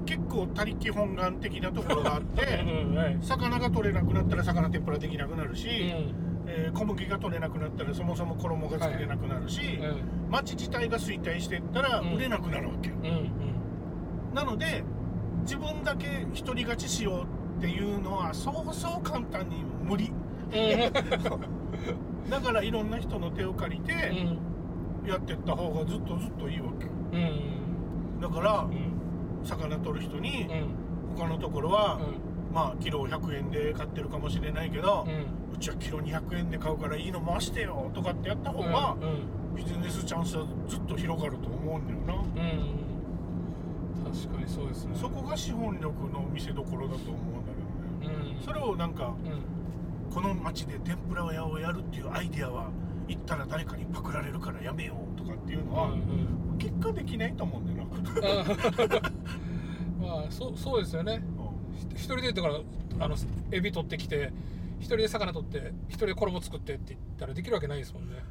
[0.07, 3.19] 結構他力本願的なところがあって うんはい。
[3.21, 5.73] 魚が取れなくなったら魚天ぷらできなくなるし、うん。
[6.49, 10.31] えー小麦が取れなくなったらそもそも衣が作れなくなるし、うん。
[10.31, 12.15] 町自体が衰退していったらうん。
[12.15, 13.31] 売れなくなるわけよ、うん
[14.35, 14.85] なので
[15.43, 16.07] 自分だけ
[16.45, 17.25] 独り勝ちしよ
[17.59, 19.57] うっていうのはそうそう簡単に
[19.89, 20.11] 無理。
[20.11, 20.93] うん。
[22.31, 24.39] だからいろんな人の手を借りうてん。
[25.09, 28.21] やってった方がずっとずっといいわけうん。
[28.21, 28.86] だからうん
[29.47, 31.17] 魚取る人にうん。
[31.17, 32.55] 他のところは、うん。
[32.55, 35.07] まあキロ100円で買ってるかもしれないけど、
[35.55, 44.13] うちはキロ200円で買うからいいの回してよとかってやった方がうんビジネスチャンスはずっと広がると思うんだよな、うん。
[44.13, 44.95] 確かにそうですね。
[44.95, 47.53] そこが資本力の見せどころだと思うんだ
[48.03, 48.35] けどね。
[48.37, 48.45] うん。
[48.45, 50.13] それをなんかうん。
[50.15, 52.71] この町で天ぷら屋をやるっていうアイデアは
[53.09, 55.91] 行ったら誰かにパクられるからやめようとかっていうのは、
[56.59, 57.76] 結果できないと思うんだよ。
[57.76, 57.76] な、
[60.01, 61.23] まあそうそうですよね。
[61.97, 62.61] ひ一人でだから
[63.01, 63.17] あの
[63.51, 64.33] エビ取ってきて
[64.79, 68.23] 一人で魚取って一人で衣作ってって言ったらできるわけないですもんね。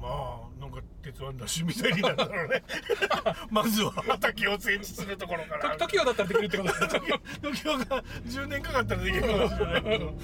[0.00, 2.62] まあなんか鉄腕だしみたいになったらね。
[3.50, 3.92] まずは。
[3.92, 5.70] 畑を整地するところから。
[5.76, 6.80] と時はだったらできるってことです
[7.40, 10.14] 時はが10年かかったらできるかもしれないけど。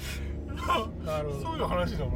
[1.41, 2.09] そういう話だな、う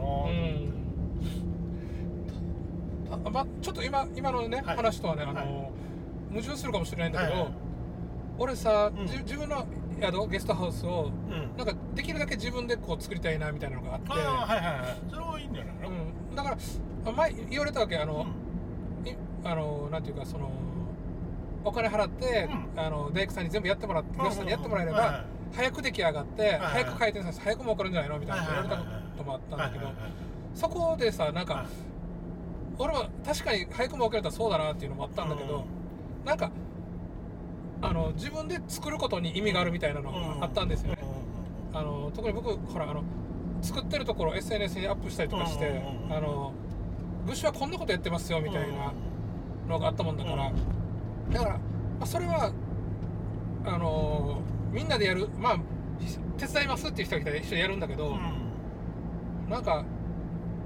[3.20, 3.24] ん。
[3.24, 4.78] たまあ、ちょっと今今のね、はい。
[4.78, 5.48] 話とはねあの、はい
[6.30, 7.52] 矛盾するかもしれないんだけど、はいはい。
[8.40, 9.08] 俺さ、うん。
[9.08, 9.66] じ自分の
[10.02, 11.58] 宿ゲストハウスをうん。
[11.58, 14.10] なんかできるだけ自分でこう作りたいなみたいなのがあって。
[14.10, 14.36] はいはい
[14.82, 14.98] はい。
[15.10, 15.90] それはいいんじゃないの、
[16.30, 16.58] うん、だから
[17.06, 18.26] あ前言われたわけあの、
[19.06, 19.10] い
[19.44, 20.52] あのなんていうかその
[21.64, 24.24] お金払って、うあの大工さんに全部やってもらってうん。
[24.24, 28.20] 業者さんにやってもらえれば、はいはい早く出来上がって、はい早く回転させて早く儲かるんじゃないの？
[28.20, 28.84] みたいな言われたこ
[29.18, 30.12] ともあったんだけど、はいはいはい
[30.54, 31.66] そこでさなんか、はい。
[32.80, 35.66] 俺も確かに早く儲けれたらそうだなっていうのもあったんだけど、
[36.28, 36.52] なんか
[37.82, 40.98] あの自分で作ることに意味があるみたいなのがあったんですよね、
[41.74, 43.04] あの特に僕ほらあの
[43.62, 46.52] 作ってるところ SNS にアップしたりとかして、あの
[47.26, 48.92] 武士はこんなことやってますよみたいな
[49.70, 50.52] のがあったもんだから、
[51.32, 51.60] だから、ま
[52.02, 52.52] あ、それは
[53.66, 54.42] あの
[54.74, 55.58] みんなでやるまあ
[56.38, 58.18] 手伝いますっていう人が来たら一緒にやるんだけど、
[59.50, 59.86] なんか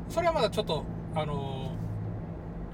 [0.10, 1.72] それはまだちょっとあの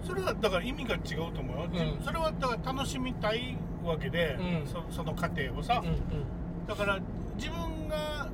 [0.07, 2.03] それはだから意味が違うと思うよ、うん。
[2.03, 4.67] それはだから楽しみたいわけで、うん。
[4.67, 6.65] そその過程をさ、うんうん。
[6.65, 6.99] だから
[7.35, 8.29] 自分が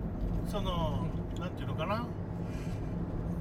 [0.48, 1.08] その、
[1.40, 2.06] なんていうのかな。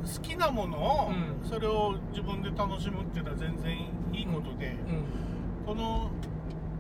[0.02, 1.48] 好きなものを、うん。
[1.48, 3.78] それを自分で楽しむっていうのは全然
[4.12, 5.66] いいことで、うん。
[5.66, 6.10] この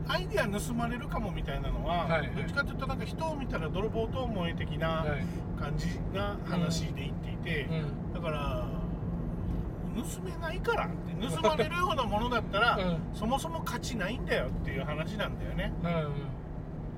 [0.08, 2.30] アイデア盗まれるかもみたいなのは、はいはい。
[2.34, 5.24] どっちかというとなんか人を見たら泥棒と思え的なはい。
[5.60, 8.14] 感じな話で言っていて、うん。
[8.14, 8.66] だから
[9.94, 12.98] 盗めないからって盗まれるようなものだったら、うん。
[13.14, 15.72] そもそも価値ないんだよっていう話なんだよね。
[15.84, 16.12] うん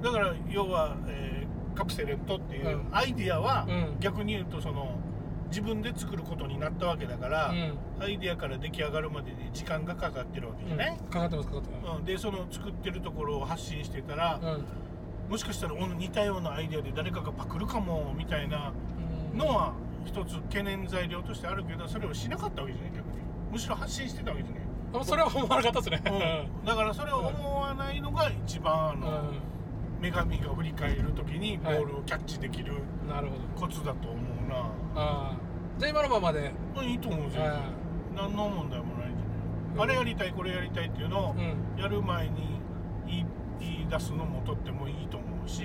[0.03, 2.89] だから要は、えーカプセレントっていううん。
[2.93, 3.97] アイディアは、うん。
[4.01, 4.97] 逆に言うとその
[5.49, 7.79] 自分で作ることになったわけだから、うん。
[8.03, 12.05] アイディアから出来上がるまでに時間がかかってるわけじゃない、かかってますかかってまうん。
[12.05, 14.65] でその作ってるところを発信してたら、すうん。
[15.31, 18.73] もしかしたら同似たようなアイデアで誰かがパクるかもみたいな
[19.35, 19.73] のは
[20.05, 23.15] 一つ懸念材料としてあるけどそれをしなかったわけじゃない逆に。
[23.51, 24.63] むしろ発信してたわけじゃない、
[25.01, 26.03] あそれは思わなかったですね。
[26.61, 29.33] うん、だからそれを思わないのが一番あうん、の、
[30.01, 33.67] 女神が振り返る時にボールをキャッチできるうん、なるほど。
[33.67, 35.37] コツだと思うな、ああ。
[35.79, 36.53] じゃあ今のままで。
[36.75, 37.61] まあいいと思うしは
[38.17, 41.81] 何の問題もないんじゃない、あれやりたいこれやりたいっていうのをいうん。
[41.81, 42.61] やる前に
[43.07, 43.21] 言
[43.83, 45.63] い出すのもとってもいいと思うし、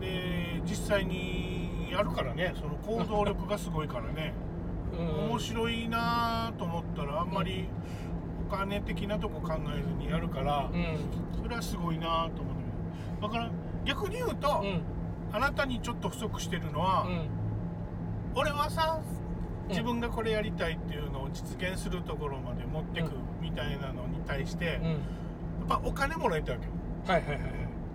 [0.00, 4.32] で実際にやるからねその行動力がすごいからね。
[4.92, 5.28] うん。
[5.30, 7.68] 面白いなと思ったらあんまり
[8.48, 10.96] お金的なとこ考えずにやるからうん。
[11.42, 13.50] それはすごいなと思うんだから
[13.84, 14.82] 逆に言うと、うん。
[15.32, 17.28] あなたにちょっと不足してるのは、うん
[18.32, 19.16] 俺はさう
[19.66, 26.72] ん自分がこれやりたいっていうのを実現するところまで持ってくみたいなのに対して、やっうんぱお金もらいたいわけよ。
[27.06, 27.42] はいはいはい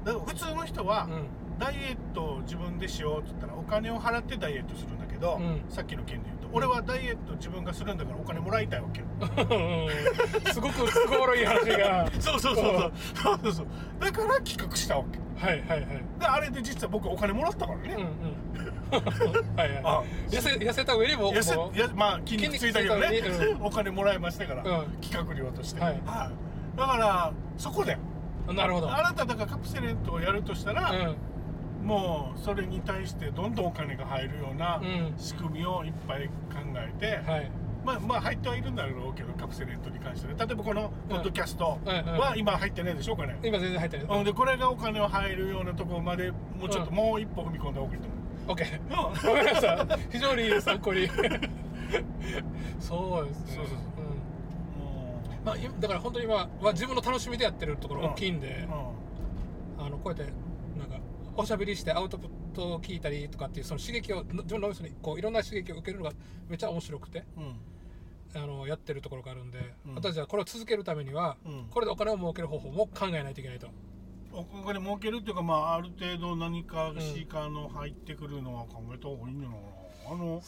[0.05, 1.11] だから普通の人は、はい
[1.59, 5.61] ダイエットを自分でしようって言ったらお金を払ってダイエットするんだけど、うん。
[5.69, 9.05] さっきの件で言うと俺はダイエット自分がするんだからお金もらいたいわけよ。
[9.21, 10.53] うん。
[10.53, 12.09] すごくすごろい話が。
[12.19, 12.91] そうそうそうそう。
[13.15, 13.67] そうそうそう。
[13.99, 15.19] だから企画したわけ。
[15.45, 15.87] はいはいはい。
[16.19, 17.97] であれで実は僕お金もらったからうんうね、ん。
[19.57, 20.07] はいあはい。
[20.29, 21.77] 痩せ痩せた上にも痩せもう。
[21.77, 23.07] やまあ筋肉ついたけどね。
[23.07, 23.59] 筋肉ついたのに。
[23.61, 24.91] お金もらいましたから、うん。
[25.01, 26.01] 企画料として、はい。
[26.75, 27.97] だからそこで。
[28.53, 28.93] なるほど。
[28.93, 31.15] あなただからカプセルトをやるとしたら、うん
[31.85, 35.13] もうそれに対してどんどんお金が入るようなうん。
[35.17, 36.31] 仕組みをいっぱい考
[36.75, 37.51] えて、はい。
[37.85, 40.33] まあまあ入ってはいるんだろうけどカプセルトに関してね。
[40.37, 46.95] 例えばこのポッドキャストうんうんは今入ってないでしょうかね、今全然入ってないうん、でこれがお金を入るようなところまでもうちょっと、うん。
[46.95, 48.51] もう一歩踏み込んだ方がいいと思う。
[48.51, 48.79] オッケー。
[48.89, 49.35] うん。
[49.35, 49.97] わかりました。
[50.11, 51.45] 非常に参考にそうですね。
[52.79, 53.95] そうそうそう。
[55.45, 58.71] まあ、いだから本当に今は自分の楽しみでやってるところ大きいんでう、
[59.79, 60.33] あのこうやって
[61.37, 66.13] おしゃべりしてアウトプットを聞いたりとかっていうその刺激を自分の脳みそにこういろんな刺激を受けるのが
[66.47, 67.19] めっちゃ面白くて。
[67.19, 67.55] んうん。
[68.37, 69.95] あのやってるところがあるんで、うん。
[69.95, 73.67] 私はこれを続けるためには、うんこれでお金を儲ける方法も考えないといけないと。
[74.33, 79.65] お金儲けるっていうかまあある程度何かしかの入ってくるのは考えた方がいいんじゃないか
[80.09, 80.15] な。
[80.15, 80.41] あのう。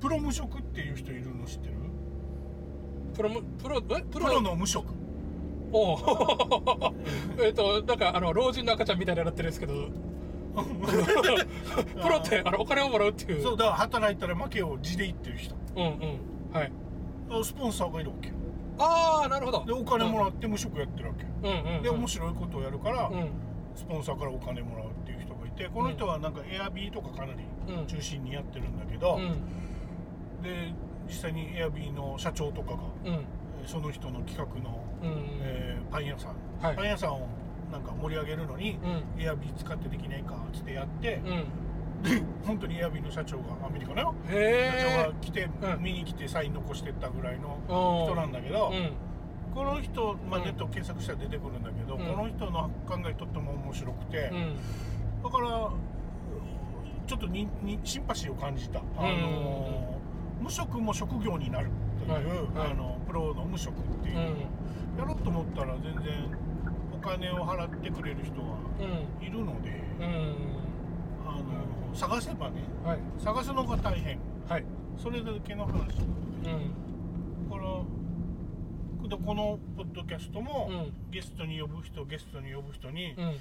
[0.00, 1.74] プロ無職っていう人いるの知ってる？
[1.74, 4.94] ん、プロムプロえプロの無職
[5.72, 5.98] おう
[7.42, 9.74] えっとなんかあの老人の赤ちゃんみたいになってるんですけど。
[10.52, 13.42] プロってあのお金をもらうっていう。
[13.42, 15.54] そうだから働いたら負けを地で言ってる人。
[15.76, 16.20] うんうん。
[16.52, 16.72] はい。
[17.42, 18.30] スポンサーがいるわけ。
[18.78, 19.64] ああなるほど。
[19.64, 21.24] でお金もらって無職やってるわけ。
[21.24, 21.82] うんうんうん。
[21.82, 23.30] で面白いことをやるからうん。
[23.74, 27.40] スポンサーからお金もらうっていう人がいてこの人はなんかエアビーとかかなり
[27.74, 27.86] うん。
[27.86, 30.42] 中心にやってるんだけどうん。
[30.42, 30.74] で
[31.06, 33.12] 実際にエアビーの社長とかがうん。
[33.14, 33.18] えー
[33.64, 35.28] その人の企画の、うん。
[35.42, 36.76] えーパン屋さん、はい。
[36.76, 37.28] パン屋さんを
[37.70, 38.78] なんか盛り上げるのに、
[39.16, 39.22] うん。
[39.22, 41.44] エアビー使ってできないかっつってやってう、ん。
[42.46, 44.14] 本当にエアビーの社長がアメリカのよ。
[44.26, 45.82] 社長へが来て、うん。
[45.82, 47.72] 見に来てサイン残してったぐらいのえ
[48.06, 48.92] 人なんだけど、うん。
[49.54, 52.06] この人、まあ、うんネット検索したら出てくるんだけど、うん。
[52.16, 54.56] この人の考えとっても面白くて、うん。
[55.22, 55.70] だから
[57.06, 59.98] ちょっとににシンパシーを感じた、あの
[60.40, 62.24] 無職も職業になるという、はい。
[62.24, 62.70] はい。
[62.72, 64.36] あのプロの無職っていうう、ん
[64.98, 66.38] やろうと思ったら全然
[66.92, 68.48] お金を払ってくれる人が
[68.80, 69.26] うん。
[69.26, 70.36] いるので、うん。
[71.26, 72.98] あの探せばねはい。
[73.18, 74.18] 探すのが大変。
[74.48, 74.64] はい。
[74.96, 75.88] それだけの話なの
[76.42, 76.82] で、うん。
[79.12, 81.10] だかこのポッドキャストも、うん。
[81.10, 83.36] ゲストに呼ぶ人ゲストに呼ぶ人に、うん。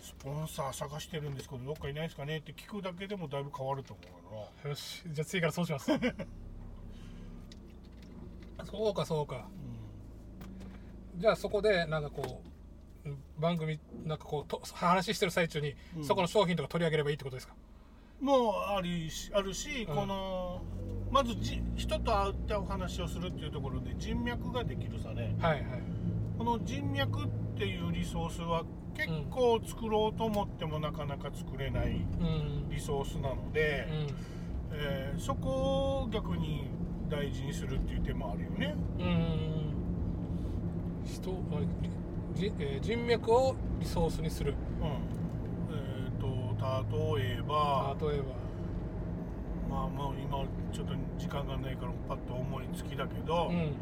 [0.00, 2.38] スポンサー探してるんですけどどっかいないですかね？
[2.38, 4.02] って聞くだけでもだいぶ変わると思
[4.64, 5.02] うよよし。
[5.06, 5.90] じゃあ次からそうします。
[8.64, 9.36] そうかそうか。
[9.36, 9.46] な、
[11.16, 12.42] じゃあそこでなんかこ
[13.04, 16.04] ううん番組なんかこうと話してる最中に、うん。
[16.04, 17.54] そこの商品とか取り上げればいいってことですか？
[18.20, 19.94] もうありしあるし、うん。
[19.94, 20.62] この
[21.10, 25.64] まずじ人と会ってお話をするっていうところで人脈ができるさねはいはい。
[26.38, 28.64] この人脈っていうリソースは
[28.96, 32.68] 結構作ろうと思ってもなかなか作れないうん。
[32.70, 33.86] リソースなので、
[34.72, 36.68] えーそこを逆に
[37.08, 38.74] 大事にするっていう手もあるよね。
[38.98, 39.63] うんうん
[41.04, 41.30] 人
[42.80, 44.54] 人脈をリソースにする。
[44.80, 44.88] うん。
[44.88, 46.26] えー、と
[47.16, 48.24] 例えば例えば。
[49.68, 53.54] まあまあ今ちょっと時間がないからパッと思いつきだけど、うん。
[53.54, 53.74] えー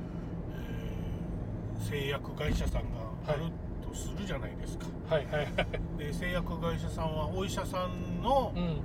[1.82, 2.88] 製薬会社さんが
[3.26, 3.46] ある
[3.82, 5.48] とするじゃないですか、はいはいはい。
[5.98, 8.80] で製薬会社さんはお医者さんのうん。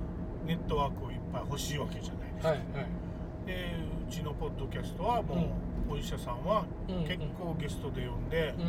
[0.47, 2.67] ネットワークをいっぱい欲しいわけじゃないですか、はいはい。
[3.45, 3.75] で
[4.07, 5.35] うちのポッドキャストはも
[5.89, 7.03] う、お医者さんはうん。
[7.05, 8.65] 結構ゲストで呼んで、うん。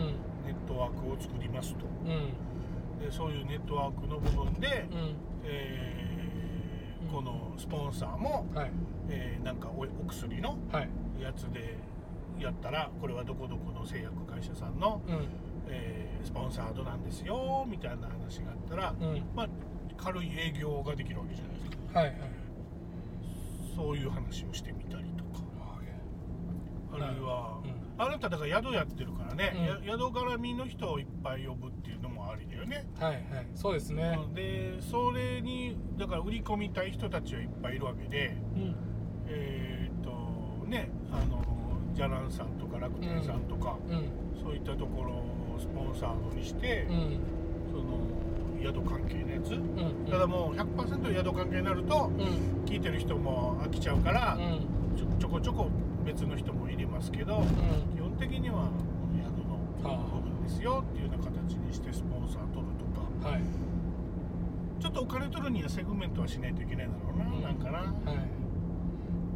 [0.47, 1.85] ネットワークを作りますと。
[2.05, 2.99] うん。
[3.05, 5.15] でそういうネットワークの部分で、うん。
[5.45, 7.13] えーうん。
[7.13, 8.71] このスポンサーも、はい。
[9.09, 10.89] えーなんかおお薬のはい。
[11.23, 11.77] やつで
[12.39, 15.27] やったらこれはどこどこの製薬会社さんの、うん。
[15.69, 19.23] えースポンサードなんですよみたいな話があったら、うん。
[19.37, 19.49] まあ
[19.97, 21.99] 軽い営業ができるわけじゃないですか。
[22.01, 22.19] はいはい。
[23.77, 24.73] そういう話をして
[26.93, 28.03] あるいは、うん。
[28.03, 29.87] あなただから宿やってるからね、うん。
[29.87, 32.87] や宿絡みの人をいっぱい呼ぶっていうのもありだよね。
[32.99, 33.25] はいはい。
[33.55, 34.19] そうですね。
[34.23, 34.35] うん。
[34.35, 38.37] でそれにだから売り込みたい人たちはいっぱいいるわけで。
[38.55, 38.75] うん。
[39.27, 41.43] えーっとねあの
[41.95, 44.11] じゃらんさんとか楽天さんとか、うん。
[44.43, 47.21] そういったところをスポンサードにして、うん。
[47.71, 47.99] その
[48.63, 50.07] 宿関係のやつ、うん。
[50.09, 52.65] ただもう100%宿関係になるとうん。
[52.65, 54.97] 聞いてる人も飽きちゃうから、うん。
[54.97, 55.69] ちょちょこちょこ
[56.09, 57.47] 別の人も入れますけど、うん。
[57.95, 58.71] 基本的には
[59.13, 63.29] 宿のはあ部分ですよっていうような形にしてスポンサー取るとか。
[63.29, 63.43] はい。
[64.81, 67.43] ちょっとお金取るにはセグメントはしないといけないだろうな、うん。
[67.43, 67.79] なんかな。
[67.81, 67.93] はい。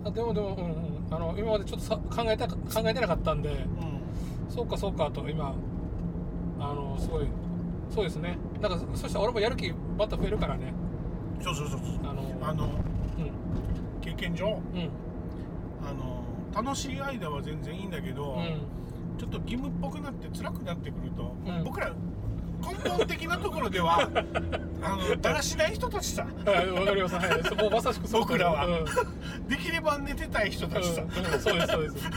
[0.05, 4.51] あでもでも、うんうん、あの今までちょっとさ考えた考えてなかったんでうん。
[4.51, 5.55] そうかそうかと今
[6.59, 7.27] あのすごい
[7.91, 8.39] そうですね。
[8.63, 10.73] なんかそしたら俺もやる気また増えるからね。
[11.43, 11.89] そうそうそうそう。
[12.05, 13.31] あのあのうん。
[14.01, 14.91] 経験上うん
[16.55, 18.61] 楽しい間は全然いいんだけど、うん。
[19.19, 21.65] ちょっと義務っぽくなって辛くなってくると、うん。
[21.65, 21.93] 僕ら
[22.63, 24.09] 根本的なところでは
[24.83, 26.27] あのだらしない人たちさ。
[26.45, 27.15] はいわかります。
[27.17, 28.21] はいそうもうまさしくそう。
[28.21, 28.67] 僕らは。
[28.67, 29.49] うん。
[29.49, 31.09] できれば寝てたい人たちさ、うん。
[31.35, 32.11] うんそうですそうです。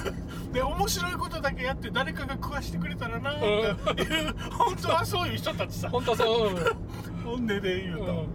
[0.54, 3.78] で 面白いことだけやって誰かが食わしてくれたらなっていう、
[4.52, 5.89] 本当はそういう人たちさ。
[5.89, 6.50] 本当はそう。
[6.50, 6.56] うん。
[7.24, 8.26] 本音で言うと、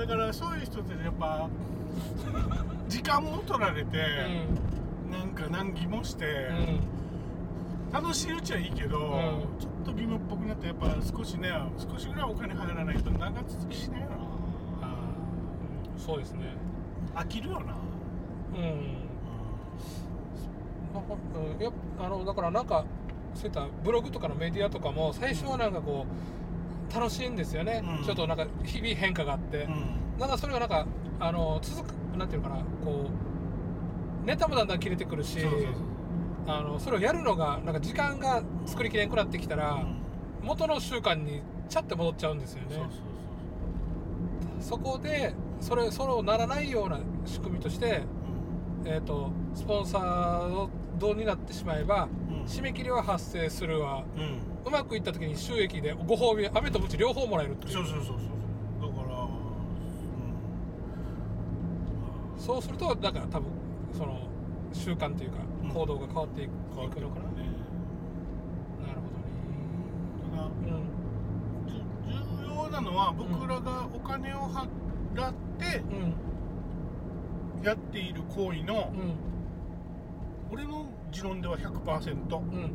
[0.00, 1.48] だからそういう人ってやっぱ
[2.88, 3.98] 時間も取られて、
[5.36, 6.52] か難儀もして、う
[7.92, 7.92] ん。
[7.92, 9.00] 楽しいうちはいいけど、ん
[9.60, 14.16] ちょっと義務っぽくなってやっぱ少しね少しぐらいお金入らないと長続きしないよな
[15.96, 16.52] そうですね。
[17.14, 17.74] 飽きるよな、
[18.54, 18.62] うん。
[18.62, 18.66] う
[21.60, 21.62] ん。
[21.62, 22.84] やっぱあのだからなんか
[23.34, 26.06] そういったブログとかのメディアとかも最初はなんかこ
[26.90, 28.04] う楽しいんですよね、うん。
[28.04, 30.20] ちょっとなんか日々変化があって、うん。
[30.20, 30.86] なんかそれがなんか
[31.20, 33.35] あの続くなんていうのかなこう
[34.26, 35.38] ネタもだんだん切れてくるし
[36.48, 39.96] あのそれをやるのがなんか時間が作りきれんくなってきたら、うん。
[40.42, 42.76] 元の習慣にちゃって戻っちゃうんですよね。
[44.60, 48.02] そこでそれそうならないような仕組みとして、
[48.84, 52.08] えー、とスポンサードになってしまえば
[52.46, 54.04] 締め切りは発生するわ。
[54.16, 54.38] うん。
[54.64, 57.84] うまくいった時に収益でご褒美飴とムチ両方もらえるっていうそう。
[57.84, 58.92] そうそうそうそう。
[58.92, 59.30] だから、うん。
[62.38, 63.65] そうするとだから多分
[63.96, 64.18] その
[64.72, 65.70] 習慣というかうん。
[65.70, 67.28] 行動が変わっていく,、変わってるからね。
[68.86, 70.82] なるほただどね
[71.66, 71.78] じゅ
[72.42, 75.78] 重要なのは僕らがお金を払って
[77.58, 77.64] うん。
[77.64, 79.14] やっている行為のうん。
[80.52, 82.72] 俺の持論では100%うんうん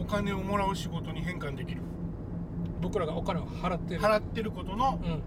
[0.00, 1.82] お金をもらう仕事に変換できる
[2.80, 5.22] 僕らがお金を払ってる払ってることのうん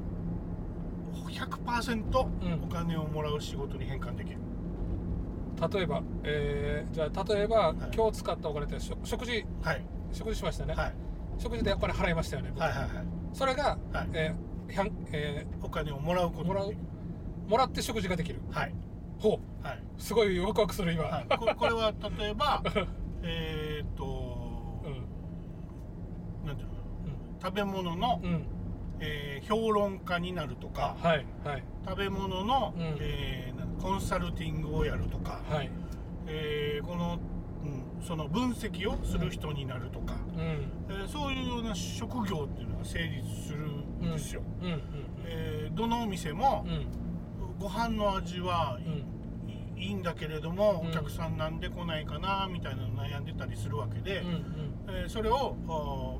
[1.13, 2.63] 100%うん。
[2.63, 4.37] お金をもらう仕事に変換できる、
[5.73, 7.95] 例えば、えーじゃあ例えば、い。
[7.95, 9.45] 今日使ったお金って食食事。
[9.61, 9.85] はい。
[10.11, 10.93] 食事しましたね、はい。
[11.37, 12.61] 食事でお金払いましたよね、僕。
[12.61, 12.89] はいはいはい。
[13.33, 14.09] それが、はい。
[14.13, 16.45] えーひゃんえお金をもらうこと。
[16.47, 18.39] もらうができるーもらって食事ができる。
[18.49, 18.73] はい。
[19.19, 22.63] ほはい、うすごいワクワクする今、はい、これこれは例えば
[23.23, 24.03] えーっと、
[24.85, 26.47] うん。
[26.47, 26.73] なんていうの？
[27.41, 28.45] 食べ物の、うんうん
[29.05, 31.63] えー評論家になるとかはいはい。
[31.85, 32.97] 食べ物の、うん。
[33.01, 35.69] えーコンサルティングをやるとか、はい。
[36.27, 37.19] えーこの、
[37.99, 40.41] うん、その分析をする人になるとか、うん。
[40.89, 44.81] えーそういうような職業っていうのが成立するんですよ、うんうん
[45.25, 46.65] えーどのお店も
[47.59, 49.05] ご飯の味はうん
[49.83, 50.89] いいいんだけれども、うん。
[50.89, 54.23] お客さんなんで来ないかなみたいなの悩んでたりするわけで、
[54.87, 55.55] えーそれを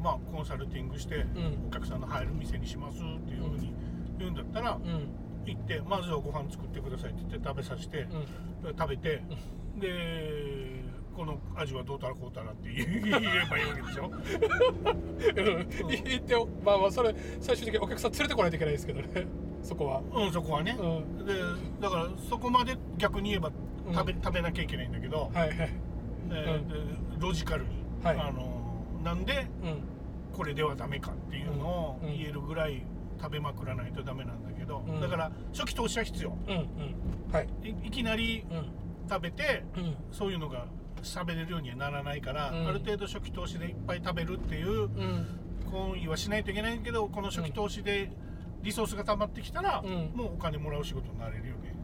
[0.02, 1.66] まあ、コンサルティングして、うん。
[1.68, 3.74] お客さんの入る店にしますっていうふうに
[4.20, 5.08] 言うんだったら、うん。
[5.46, 8.08] 行ってまずはご飯作ってくださいって言って食べさせて、
[8.64, 8.78] うん。
[8.78, 9.22] 食べて、
[9.78, 10.84] で
[11.16, 13.12] この味はどうたらこうたらって言え
[13.50, 14.10] ばいいわけでしょ？
[14.10, 15.68] うん。
[16.04, 16.48] 言ってよ。
[16.66, 19.28] まあまあそれ最終的にお客さん連れてこないといけないですけどね
[19.64, 20.02] そこは。
[20.14, 21.26] うんそこはね、うん。
[21.26, 21.34] で
[21.82, 23.50] だからそこまで逆に言えば
[23.88, 23.94] うん。
[23.94, 25.70] 食べ,、食べなきゃいけないんだけど、はいはい。
[26.30, 27.70] えーでロジカルに、
[28.04, 28.20] はい。
[28.20, 29.78] あのなんでうん。
[30.34, 32.10] これではダメかっていうのをうん。
[32.10, 32.86] 言えるぐらい
[33.20, 35.02] 食べまくらないとダメなんだけど、うん。
[35.02, 36.38] だから初期投資は必要。
[36.48, 36.68] うんうん。
[37.32, 37.48] はい。
[37.64, 38.66] いいきなりうん。
[39.10, 39.96] 食べてうん。
[40.12, 40.66] そういうのが
[41.02, 42.68] 喋れるようにはならないから、うん。
[42.68, 45.26] ある程度初期投資でいっぱい食べるっていううん。
[45.72, 48.12] 行為はしないといけないけどこの初期投資で
[48.64, 50.12] リソースが溜まってきたら、うん。
[50.16, 51.76] もうお金もらう仕事になれるよね。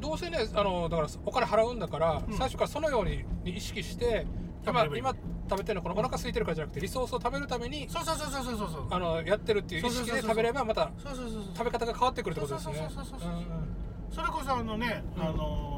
[0.00, 2.36] どうせねあのだからお金払うんだから、うん。
[2.36, 4.26] 最初からそのように意識して
[4.66, 5.14] 今今
[5.48, 10.90] 食べてるのこのお腹空いてるからじゃなくてリソースを食べるためにそうそうそうそうそうそうあのやってるっていう意識で食べればまた
[11.54, 12.74] 食べ方が変わってくるってことですね。
[12.74, 15.22] そうそうそうそうそううんそれこそあのね、うん。
[15.22, 15.70] あの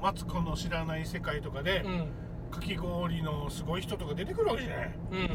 [0.00, 2.06] ーマツコの知らない世界とかで、うん。
[2.50, 4.94] かき氷のすごい人とか出てくるわけじゃない。
[5.12, 5.28] うんうん。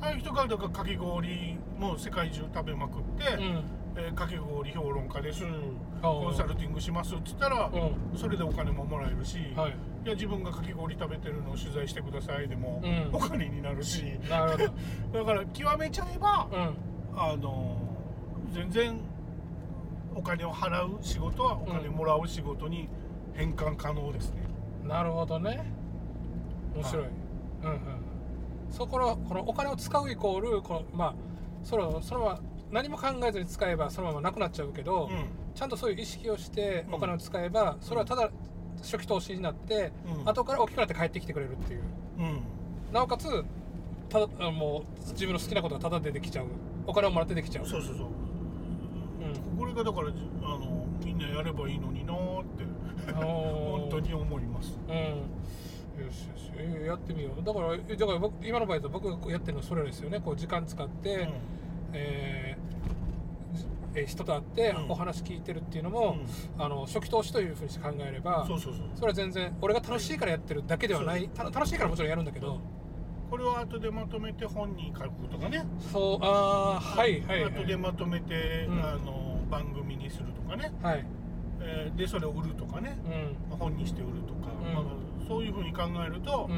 [0.00, 3.62] ああいう人がだからかき氷も世界中食べまくって、うん
[3.96, 5.44] えーかき氷評論家です。
[6.02, 9.70] コンサルティングしますっつったら、うそれでお金ももらえるし、んはい。
[10.04, 13.10] いや自分がかき氷食べてるのを取材してくださいでも、うん。
[13.12, 14.04] お金になるし。
[14.28, 14.64] なるほど。
[15.18, 16.74] だから極めちゃえば、うん。
[17.20, 17.76] あの
[18.52, 19.00] 全然
[20.14, 22.88] お金を払う仕事はお金もらう仕事に
[23.34, 24.42] 変換可能ですね、
[24.84, 25.64] なるほどね。
[26.74, 27.12] 面白い、はい。
[27.62, 27.78] うんうん
[28.70, 31.14] そこのこのお金を使うイコールこのまあ
[31.62, 35.26] それをそれは何も考えずに使えばそのままなくなっちゃうけど、うん。
[35.54, 36.94] ちゃんとそういう意識をしてうん。
[36.94, 38.30] お金を使えば、それはただ
[38.78, 40.28] 初期投資になって、うん。
[40.28, 41.82] 後から大きくなって帰ってきてくれるっていう。
[42.18, 42.40] うん。
[42.92, 43.28] なおかつ
[44.08, 46.46] ただあもう自分の好きなことがただでできちゃう。
[46.86, 47.66] お金をもらってできちゃう。
[47.66, 48.06] そうそうそう。
[48.06, 49.58] うん。
[49.58, 52.64] これがだからじあのみんなやればいいのになーって
[53.08, 53.80] あのー。
[53.80, 54.78] 本当に思います。
[54.88, 54.94] うん。
[54.94, 56.50] よしよし。
[56.56, 57.44] えーやってみよう。
[57.44, 60.20] だからえだから僕今の場合だと僕がやってるのはそれですよね。
[60.20, 61.32] こう時間使って、えーじ
[61.92, 62.68] えー
[64.06, 64.90] 人と会ってうん。
[64.90, 66.18] お話聞いてるっていうのも、
[66.56, 68.82] あの初期投資というふうにして考えればそうそうそう。
[68.94, 71.28] それは全然俺が楽しいからやってるだけではない。
[71.30, 72.60] た楽しいからもちろんやるんだけど
[73.28, 75.64] これを後でまとめて本に書くとかね。
[75.92, 77.52] そうああはいはいはい。
[77.52, 78.80] 後でまとめて、うん。
[78.84, 81.04] あの番組にするとかね、はい。
[81.60, 83.36] えーでそれを売るとかね、うん。
[83.50, 84.74] まあ本にして売るとか、うん。
[84.74, 84.84] まあ、
[85.26, 86.52] そういうふうに考えるとう、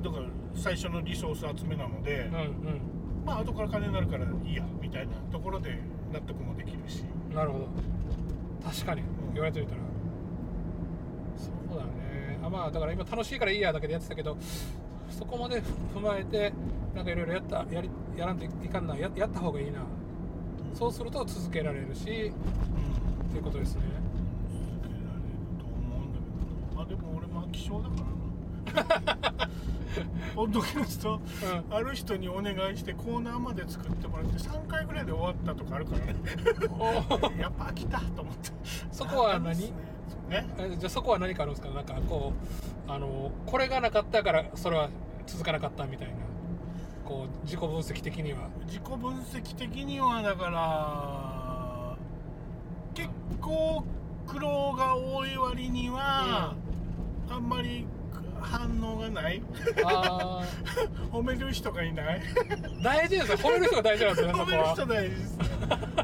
[0.00, 0.02] ん。
[0.02, 0.24] だから
[0.56, 2.50] 最初のリソース集めなので、うんうん
[3.26, 5.76] まあ後から金になるからいいやみたいなところで
[6.12, 7.02] 納得もできるし、
[7.34, 7.66] なるほど。
[8.64, 9.02] 確かに
[9.34, 9.80] 言われてみたら、
[11.36, 12.38] そうだね。
[12.42, 14.36] あまあだから今楽しいからいいやだけでやってたけど
[15.10, 15.60] そこまで
[15.94, 16.52] 踏まえて
[16.94, 18.96] なんかいろいろやったやりやらんといかんな。
[18.96, 19.80] ややった方がいいな。
[20.72, 23.26] そうすると続けられるしうん。
[23.28, 23.82] っていうことですね。
[24.52, 25.02] 続けられる
[25.58, 26.82] と思うんだけどな。
[26.82, 28.15] あでも俺も飽き性だからな
[30.34, 31.20] ポッドキャスト
[31.70, 31.74] うん。
[31.74, 36.04] ある人にお願いしてコーナーまで作ってもらって3回ぐらいで終わったとかあるから。
[36.06, 36.14] ね
[36.78, 36.84] お
[37.40, 38.50] やっぱ飽きたと思って。
[38.92, 39.58] そこは何？
[40.28, 40.46] ね。
[40.58, 41.72] えじゃあそこは何かあるんですか？
[41.74, 42.32] なんかこ
[42.88, 44.90] うあのこれがなかったからそれは
[45.26, 46.14] 続かなかったみたいな。
[47.06, 48.48] こう自己分析的には。
[48.66, 51.96] 自己分析的にはだから
[52.94, 53.08] 結
[53.40, 53.84] 構
[54.26, 56.54] 苦労が多い割には、
[57.30, 57.86] あんまり
[58.46, 59.42] 反応がない。
[59.84, 60.42] あ
[61.12, 62.20] 褒める人がいない。
[62.22, 63.38] ー大事ですよ。
[63.38, 65.38] 褒める人が大事なんですよ褒める人大事です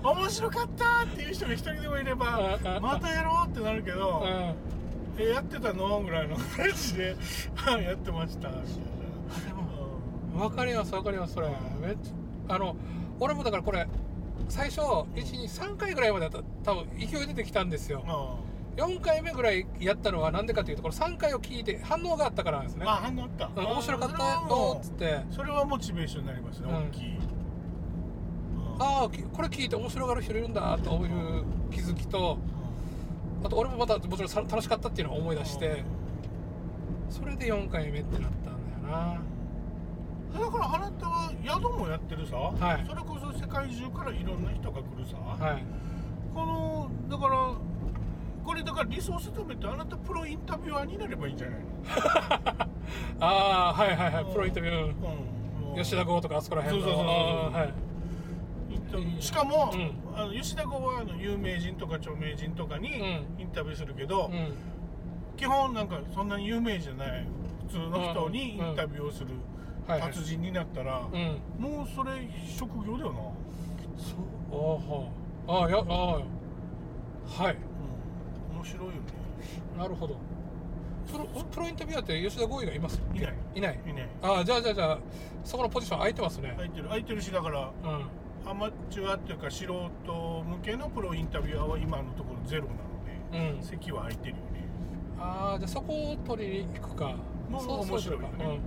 [0.03, 5.22] 面白かったっていう人が一人でもいればまたやろうってなるけどうん。
[5.22, 7.16] えやってたのぐらいの感じで
[7.84, 8.49] やってました。
[8.49, 8.64] みたい
[10.36, 11.49] なわかりますわかりますそれ。
[11.80, 12.74] めっちゃあの
[13.20, 13.86] 俺もだからこれ
[14.49, 16.28] 最初123回ぐらいまで
[16.64, 18.03] 多分勢い出てきたんですよ。
[18.05, 18.11] うん。
[18.11, 18.34] あ
[18.77, 22.85] 4回目ぐらいやったのはなんでかというとこれ3回を聞いて反応があったからなんですね。
[22.87, 23.51] あ反応あった。
[23.55, 24.16] うん面白かった。
[24.16, 25.20] あよっつって。
[25.31, 26.89] それはモチベーションになりますね、うん。
[26.89, 27.23] 大きい、うん。
[28.83, 32.39] ああきこれ聞いて面白がる人いるんだという気づきと
[33.45, 35.85] あと俺もまたもちろんさ楽しかったっていうのを思い出して
[37.11, 39.20] それで4回目ってなったんだよな。
[40.33, 42.87] だからあなたは宿もやってるさ、はい。
[42.89, 45.64] それこそ世界中からいろんな人が来るさ、はい。
[46.35, 47.53] このだから
[48.45, 51.66] これだからリソース止めてあなたプロインタビュアーになればいいんじゃないの、
[53.20, 54.24] ああはいはいはい。
[54.24, 54.32] うん。
[54.32, 54.95] プロインタビュー。
[55.74, 55.82] うん。
[55.82, 56.88] 吉田剛とかあそこら辺の。
[56.88, 57.64] そうそうそうそうあーは
[59.18, 59.22] い。
[59.22, 59.93] しかも、うん。
[60.18, 62.88] あの吉田剛はあの有名人とか著名人とかに
[63.38, 64.53] インタビューするけど、うん。
[65.36, 67.26] 基本なんかそんなに有名じゃない
[67.68, 69.30] 普通の人にインタビューをする
[69.86, 70.11] はいはい。
[70.11, 71.40] 達人になったら、うん。
[71.59, 73.18] もうそれ職業だよな、
[73.97, 74.20] そう
[74.53, 75.82] ああはああいやあ
[77.38, 77.55] あはい。
[77.55, 77.61] うん、
[78.63, 78.99] 面白いよね。
[79.77, 80.17] なるほど。
[81.11, 83.03] プロプロインタビュアーって吉田剛以外います？
[83.13, 83.35] いない。
[83.57, 83.81] いない。
[83.87, 83.93] いい。
[83.93, 84.99] ねああじゃあじゃあじゃあ
[85.43, 86.71] そこのポジション空いてますね、空い。
[86.71, 88.07] てる空いてるしだからうん。
[88.49, 93.63] アマチュアっていうか素人向けのプロインタビュアーは今のところゼロなので、うん。
[93.63, 94.43] 席は空いてるよね。
[95.19, 97.17] ああじゃあそこを取りに行くか。
[97.51, 98.61] もう面白いよね。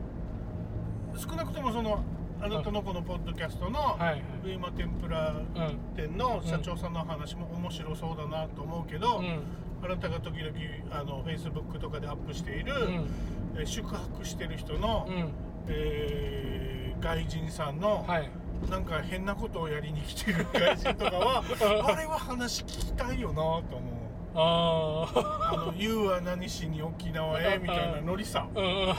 [1.16, 2.04] そう少なくともその
[2.42, 4.24] あなたのこのポッドキャストのはいはい。
[4.44, 9.40] 上間天ぷらうんうん店の社長さんの話も面白そうだなと思うけど、うん
[9.84, 10.54] あなたが時々
[10.92, 13.10] あの Facebook とかでアップしている、うん。
[13.58, 15.32] えー宿泊してる人の、うん。
[15.68, 18.30] えー外人さんの、はい。
[18.70, 21.44] なんか変なことをやりに来てる外人とかは
[21.88, 23.96] あれは話聞きたいよなと思う。
[24.38, 28.48] あああの「YOU は何しに沖縄へ」みたいなノリさ。
[28.54, 28.96] うん。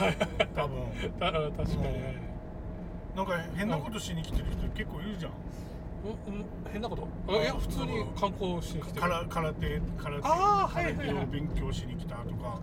[0.54, 0.86] 多分。
[1.18, 1.82] た確かに。
[1.82, 2.26] ね
[3.16, 5.32] なんか変なことしに来てる人結構いるじゃん
[6.72, 7.08] 変なこと？
[7.28, 7.44] あい。
[7.46, 9.00] や普通に観光しに来てる？
[9.00, 10.22] 空空手空手。
[10.24, 12.60] あ空手を勉強しに来たとか。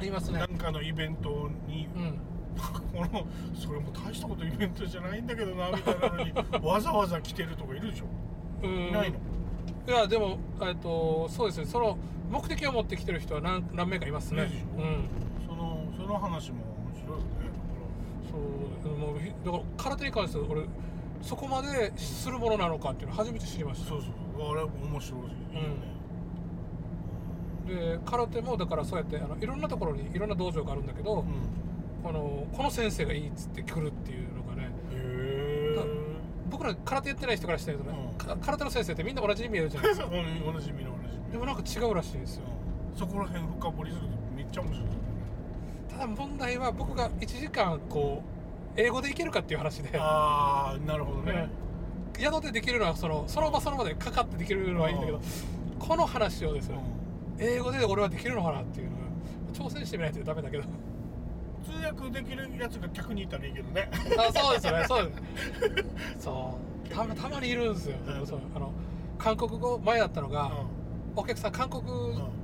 [0.00, 0.38] 言いますね。
[0.40, 2.18] なんかのイベントにうん。
[2.54, 6.32] このそれも大したことイベントじゃないんだけどなみたいなのに
[6.64, 8.04] わざわざ来てるとかいるでしょ？
[8.62, 8.88] うん。
[8.88, 9.18] いないの？
[9.86, 11.66] いやでもえっとそうですね。
[11.66, 11.98] その
[12.30, 14.48] 目的を持ってきてる人は何何名かいますね。
[14.78, 15.08] うん。
[15.46, 16.58] そのその話も
[16.92, 17.24] 面白いよね。
[18.82, 20.62] そうもうひだから空手に関しては俺
[21.24, 23.88] そこまでするものなのかっていうの初めて知りました。
[23.88, 24.10] そうそう。
[24.52, 25.62] あれ面白いいい
[27.76, 31.24] よね、で空手もだからそうやってあのいろんなところにいろんな道場があるんだけど、うん。
[32.02, 34.68] このこの先生がいいっつって来るっていうのがね。
[34.92, 36.14] へえ
[36.50, 38.18] 僕ら空手やってない人からしてるとね、うん。
[38.18, 40.06] か空手の先生ってみんな同じに見えるじゃないですか。
[40.06, 42.42] うん同じみの同じみでもなんか違うらしいんですよ。
[42.92, 42.98] うん。
[42.98, 44.88] そこら辺深掘りするとめっちゃ面白い。
[45.88, 48.33] ただ問題は僕が1時間こう
[48.76, 49.90] 英語でいけるかっていう話で。
[49.98, 51.48] ああなるほどね、
[52.18, 55.20] 宿でできるのはそのその場その場でかかってできるのはいいんだけど
[55.78, 56.78] この話をですね
[57.38, 59.02] 英語で俺はできるのかなっていうのは
[59.52, 60.64] 挑戦してみないとダメだけど。
[61.64, 63.88] 通訳できるやつが客にいたらいいけどね。
[64.18, 64.84] あそうですよね。
[64.86, 65.82] そうで
[66.18, 66.22] す。
[66.24, 66.88] そう。
[66.90, 68.26] たまたまにいるんですよ、うん。
[68.26, 68.40] そう。
[68.54, 68.70] あの
[69.18, 70.52] 韓国語前だったのが、
[71.16, 71.82] お客さん韓国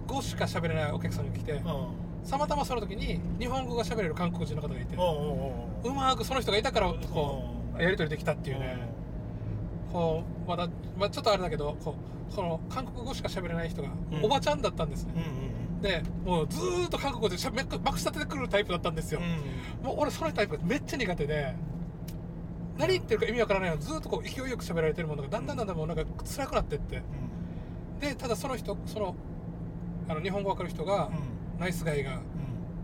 [0.07, 5.53] 語しか喋れないお客さんが来て、うんうんたまたまその時に日本語が喋れる韓国人の方がいて、お
[5.85, 8.91] うまくその人がいたからこうやり取りできたっていうね、
[9.93, 10.69] こうまだ、
[10.99, 11.97] まあ、ちょっとあれだけどこ
[12.31, 14.25] うその韓国語しか喋れない人がうん。
[14.25, 15.15] おばちゃんだったんですね。
[15.83, 21.55] でもうずーっと韓国語でしゃべまくし立ててくるタイプだったんですよ、うんもう俺そのタイプめっちゃ苦手で
[22.77, 27.03] 何言ってるか意味わからないのずーっとこう勢いよく喋られてるものがだんだんだんだんもうなんか辛くなってって
[27.99, 29.17] でただその人その
[30.07, 32.21] あの日本語わかる人が、うんナイスガイがうん。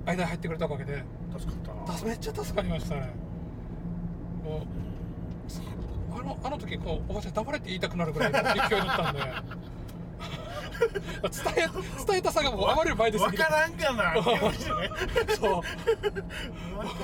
[0.05, 0.93] 間に入ってくれたおかげで。
[0.93, 1.93] うん助かった。
[1.93, 3.11] だめっちゃ助かりましたね。
[4.45, 4.62] もう
[6.18, 9.20] あのあの時こうおばちゃん黙れって言いたくなるぐらいの勢いだったんで。
[10.77, 11.68] 伝え
[12.07, 13.43] 伝えたさがもうあまりに前ですぎて。
[13.43, 14.14] わからんかな。
[15.35, 15.53] そう。
[15.53, 15.70] わか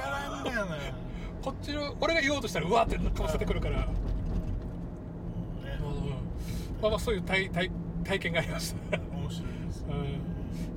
[0.08, 0.76] らんかな。
[1.42, 3.86] こっちの俺が言おうとしたらうわってかませてくるから、ね。
[6.80, 7.70] まあまあそういう体体
[8.04, 9.84] 体験がありました、面白いです。
[9.88, 10.20] うん、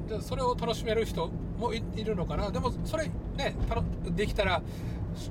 [0.08, 1.30] でそれを楽しめる人
[1.60, 2.52] もいいるのかな。
[2.52, 3.06] でもそれ
[3.38, 3.84] ねたの
[4.16, 4.62] できたら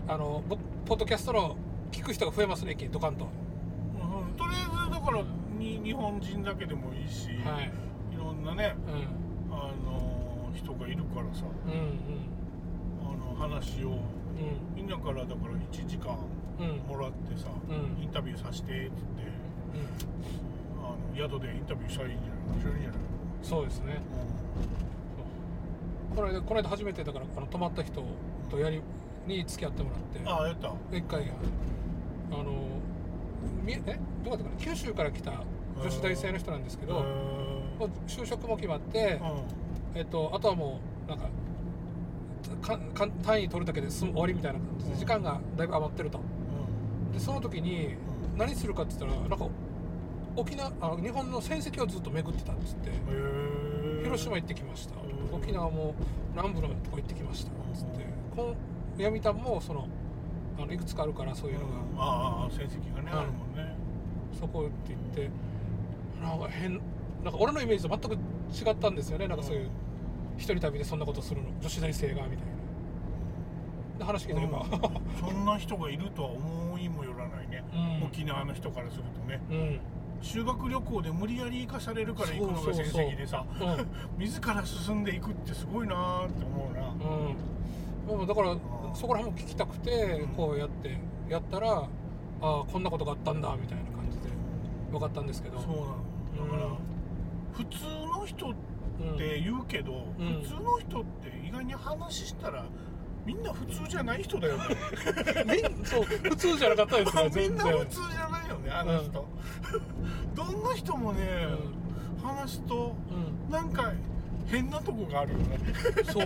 [0.09, 1.57] あの僕ポッドキャストの
[1.93, 3.25] 聞く人が増えますねドカンと。
[3.25, 5.23] うんとりあえずだから
[5.59, 7.71] に日本人だけでもいいし、はい。
[8.13, 8.75] いろんなね
[9.51, 9.57] うん。
[9.57, 11.45] あの人がいるからさ。
[11.67, 11.99] うん
[13.03, 13.97] あの話をうん。
[14.75, 16.17] みんなからだから1時間
[16.59, 16.69] うん。
[16.69, 18.03] うんもらってさ、うん。
[18.03, 18.75] インタビューさせてって。
[18.75, 19.45] 言って
[20.83, 22.39] あの宿でインタビューしたらいいんじゃない？
[22.55, 22.99] 面白いんじゃない、
[23.43, 24.01] そうですね
[26.15, 28.03] この間この間初めてだからあの泊まった人
[28.51, 28.81] とやり
[29.27, 30.29] に付き合ってもらって。
[30.29, 30.73] ああやった。
[30.97, 31.31] 一回
[32.31, 32.53] あの
[33.65, 33.77] みえ
[34.25, 34.57] どうだったかな。
[34.59, 35.43] 九州から来た
[35.77, 37.03] 女子大生の人なんですけど、へ
[37.79, 39.21] もう就職も決まって
[39.95, 41.29] えっと、あとはもうなんか
[42.63, 44.99] かか単位取るだけで終わりみたいな感じでうん。
[44.99, 46.21] 時間がだいぶ余ってると。
[47.13, 47.87] でその時に
[48.35, 48.39] うん。
[48.39, 49.47] 何するかって言ったらなんか
[50.37, 52.91] 沖縄あ日本の戦績をずっと巡ってたっつって
[54.05, 54.95] 広島行ってきました。
[54.97, 55.95] うん沖縄も
[56.35, 57.51] 南部のとこ行ってきました。
[57.51, 58.05] っつって
[58.37, 58.55] こ
[58.97, 59.89] の闇田もその
[60.59, 63.25] あのいくつかあるからそういうのが、うんああ成績がね、はい。
[63.25, 63.75] あるもんね。
[64.39, 65.31] そこって言って
[66.23, 66.81] なんか変
[67.25, 69.27] なんか俺のイメージと全く違ったんですよね。
[69.27, 69.69] なんかそういう
[70.37, 71.49] 一人旅でそんなことするの。
[71.61, 72.39] 女子大生がみたいな。
[73.99, 74.67] で話聞いてれば
[75.21, 77.65] そんな人がいるとは思いもよらないね、
[78.01, 78.07] うん。
[78.07, 79.41] 沖縄の人からするとね。
[79.51, 79.81] うん
[80.25, 83.07] 修学旅行で無理やり行かされるから行くのが成そうそうそう。
[83.11, 83.87] 績でさうん。
[84.25, 88.57] 自ら進んでいくってすごいなーって思うな、うん、もうだから
[88.95, 89.91] そこら辺も聞きたくて
[90.23, 90.29] うん。
[90.29, 90.99] こうやって
[91.29, 91.85] やったらあ
[92.41, 94.29] あこんなことがあったんだみたいな感じで
[94.91, 95.59] 分かったんですけど。
[95.59, 96.51] そうなの。
[96.51, 96.77] だから、うん。
[97.53, 97.85] 普通
[98.19, 98.55] の人っ
[99.01, 99.17] うん。
[99.19, 100.41] て言うけど、うん。
[100.43, 102.65] 普通の人って意外に話したら
[103.27, 104.65] みんな普通じゃない人だよね。
[105.85, 107.79] そう普通じゃなかったですね み全んな然。
[107.79, 109.27] 普通じゃないよねあの人、
[110.35, 111.47] どんな人もね、
[112.23, 112.95] 話すと
[113.47, 113.93] うん、なんか
[114.47, 115.59] 変なとこがあるよね。
[116.13, 116.21] そ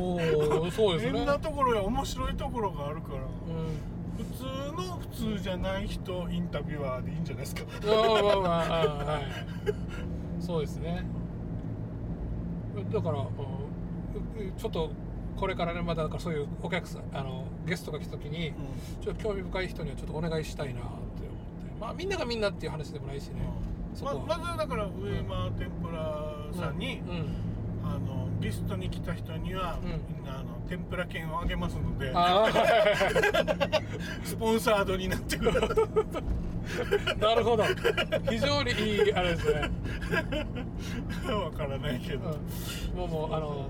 [0.66, 1.18] うそうですね。
[1.18, 3.18] 変なところや面白いところがあるから。
[3.18, 3.78] うん。
[4.18, 4.44] 普通
[4.88, 7.62] の普通じゃない人インタビュアーでいいんじゃないですか。
[7.86, 9.22] まあまあまああはい。
[10.40, 11.04] そうですね。
[12.92, 13.26] だから、うん
[14.56, 14.90] ちょっと
[15.38, 18.52] これからねまだだからそういうお客さんあのゲストが来た時に
[19.00, 21.28] ちょっと興味深い人にはちょっとお願いしたいなって思って。
[21.80, 23.34] まあみんながみんなっていう話でもないしね。
[23.94, 27.26] そこはままずだから上間天ぷらさんに、うん。
[27.84, 30.16] あのゲストに来た人には、うん。
[30.16, 32.46] みんなあの天ぷら券をあげますのであ
[34.22, 37.64] スポンサードになってくるあなるほど。
[38.28, 39.70] 非常にいいあれですね、
[41.32, 42.38] わからないけど、
[42.92, 43.66] うん、もうもうあの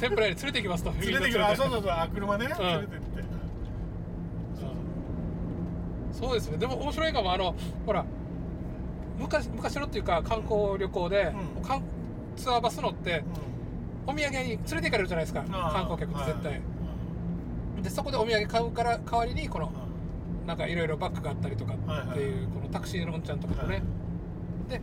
[0.00, 0.90] 天ぷら屋に連れて行きますと。
[0.92, 1.90] 連れてくるあそうそうそう。
[1.90, 3.22] あ車ね、連れてって。
[6.12, 6.56] そうですね。
[6.58, 7.32] でも面白いかも。
[7.32, 7.54] あの
[7.86, 8.04] ほら
[9.18, 11.62] 昔昔のっていうか観光旅行で、うん。
[11.62, 11.82] かん
[12.36, 13.22] ツアーバス乗って
[14.06, 14.14] うん。
[14.14, 15.42] お土産に連れて行かれるじゃないですか。
[15.42, 16.62] 観光客って絶対、はい
[17.82, 19.72] でそこでお土産買うから代わりにこの
[20.42, 20.46] うん。
[20.46, 23.82] なんかいろいろバッグがあったりとかっていう、このタクシーのうんちゃんとかもね、はい。
[24.70, 24.80] で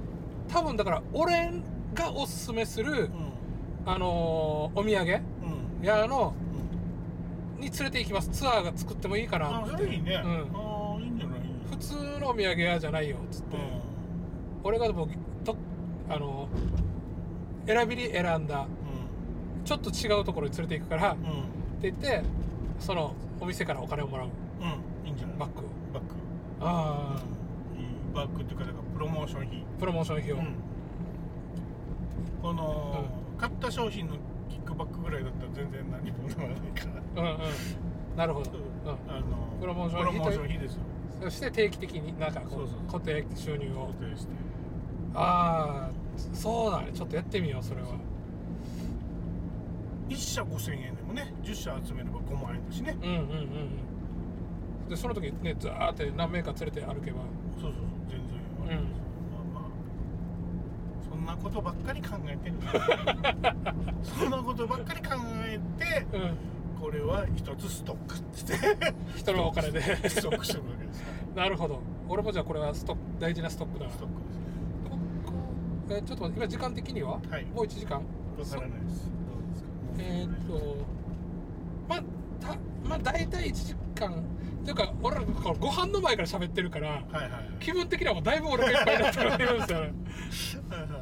[0.47, 1.51] 多分だから俺
[1.93, 3.09] がおすすめする、
[3.88, 4.93] あのーお土産？
[4.93, 4.99] うん。
[4.99, 6.33] うん屋の？
[7.55, 7.61] うん。
[7.61, 8.29] に連れて行きます。
[8.29, 9.71] ツアーが作ってもいいかなあって。
[9.71, 10.31] それいいね、うん。
[10.53, 11.39] ああいいんじゃない？
[11.71, 13.57] 普普通のお土産屋じゃないよっつって、
[14.63, 15.09] 俺がもう
[15.45, 15.55] と
[16.09, 16.49] あの
[17.67, 18.65] 選びに選んだ
[19.63, 21.23] ちょっと違うところに連れて行くから、っうん。
[21.23, 21.33] うん
[21.79, 22.23] て言って
[22.79, 24.27] そのお店からお金をもらう。
[24.59, 25.07] うん。
[25.07, 25.38] いいんじゃない？
[25.38, 25.61] バッグ。
[25.93, 26.09] バッグ。
[26.61, 27.21] ああ、
[27.75, 27.79] うん。
[27.79, 27.88] いい。
[28.15, 29.63] バッグっていうかだからプロモーション費。
[29.79, 30.55] プロモーション費用、うん。
[32.41, 33.05] この、
[33.38, 34.15] 買った商品の
[34.49, 36.85] キックバックぐらいだったら全然何もならないか
[37.15, 37.23] ら。
[37.23, 38.17] うんうん。
[38.17, 38.53] なるほど、う。
[38.53, 38.57] ん。
[38.57, 40.81] うあのプロモーション費ですよ。
[41.19, 43.88] ん、そして定期的になんかこう固定収入を。
[43.88, 44.33] 固定して。
[45.13, 46.91] ああそうだね。
[46.93, 47.88] ちょっとやってみようそれは。
[50.09, 52.97] 1社5000円でもね10社集めれば5万円だしね。
[53.01, 53.23] うんうんうんう
[54.85, 54.89] ん。
[54.89, 57.19] でその時ねザーって何名か連れて歩けば。
[57.61, 57.83] そうそうそう。
[58.09, 58.19] 全
[58.67, 59.07] 然うんまあまあそん
[61.28, 62.55] なことばっかり考えてる。
[64.03, 65.15] そんなことばっかり考
[65.45, 66.82] えてうん。
[66.82, 68.93] これは一つストックって。
[69.15, 69.82] 人のお金で。
[70.09, 70.99] ストックしてるわけです。
[71.01, 71.05] よ
[71.36, 71.80] なるほど。
[72.09, 73.91] 俺もじゃあこれはストック大事なストックだな。
[73.91, 74.13] ストック
[75.89, 75.99] です。
[75.99, 77.45] えちょっと今時間的には、はい。
[77.45, 77.97] もう1時間？
[77.97, 78.01] わ
[78.45, 79.11] からないです。
[79.11, 79.69] どうですか？
[79.99, 80.78] えーっと
[81.89, 82.03] まあ
[82.45, 82.55] た
[82.88, 84.23] まあ大体1時間。
[84.65, 87.32] というか俺らご飯の前から喋ってるからはいはいはい。
[87.61, 89.93] 気分的にはもうだいぶ俺がいっぱいになってるんですよね。
[90.69, 90.96] はいはい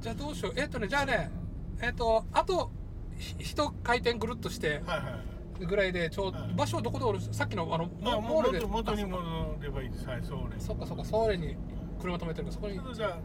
[0.00, 0.52] じゃあどうしよう。
[0.56, 1.30] えーっとねじゃあね
[1.80, 2.70] えーっとあと
[3.16, 4.82] ひ一回転ぐるっとして
[5.60, 6.54] ぐらいでちょうはい。
[6.54, 10.06] 場所どこで俺さっきのあのまあ、モールで元元にあ戻ればいいです。
[10.06, 10.66] はい、そうです。
[10.66, 11.56] そっかそっかそれに
[12.00, 12.78] 車止めてるそこに。
[12.94, 13.18] じゃあ、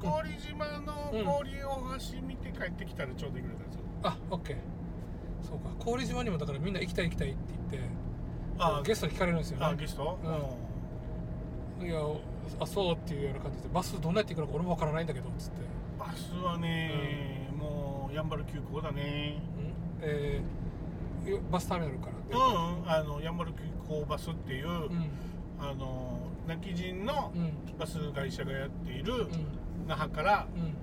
[0.00, 0.92] 氷島うんの
[1.32, 1.66] 氷大
[2.14, 3.80] 橋見て帰ってきたらちょうどいいぐらいですよ。
[4.02, 4.56] あオッケー。
[5.42, 5.70] そうか。
[5.96, 7.38] 郡島にもだからみんな行きたい行きたいって
[7.70, 7.88] 言って
[8.58, 10.18] あゲストに聞かれるんですよあ、ねゲスト？
[11.82, 12.00] いや
[12.60, 15.56] あそうっていうような感じでバスどんなやって行くのか俺もわからないんだけどっつって、
[16.06, 19.40] バスはね、もう、やんばる急行だね。
[19.56, 19.72] うん。
[20.02, 20.62] えー
[21.30, 25.10] よバスターミナルからうでん、あの、やんばる急行バスっていう、うん。
[25.60, 27.78] あの、泣き人のうん。
[27.78, 29.28] バス会社がやっている、うん。
[29.86, 30.74] 那覇から、うん。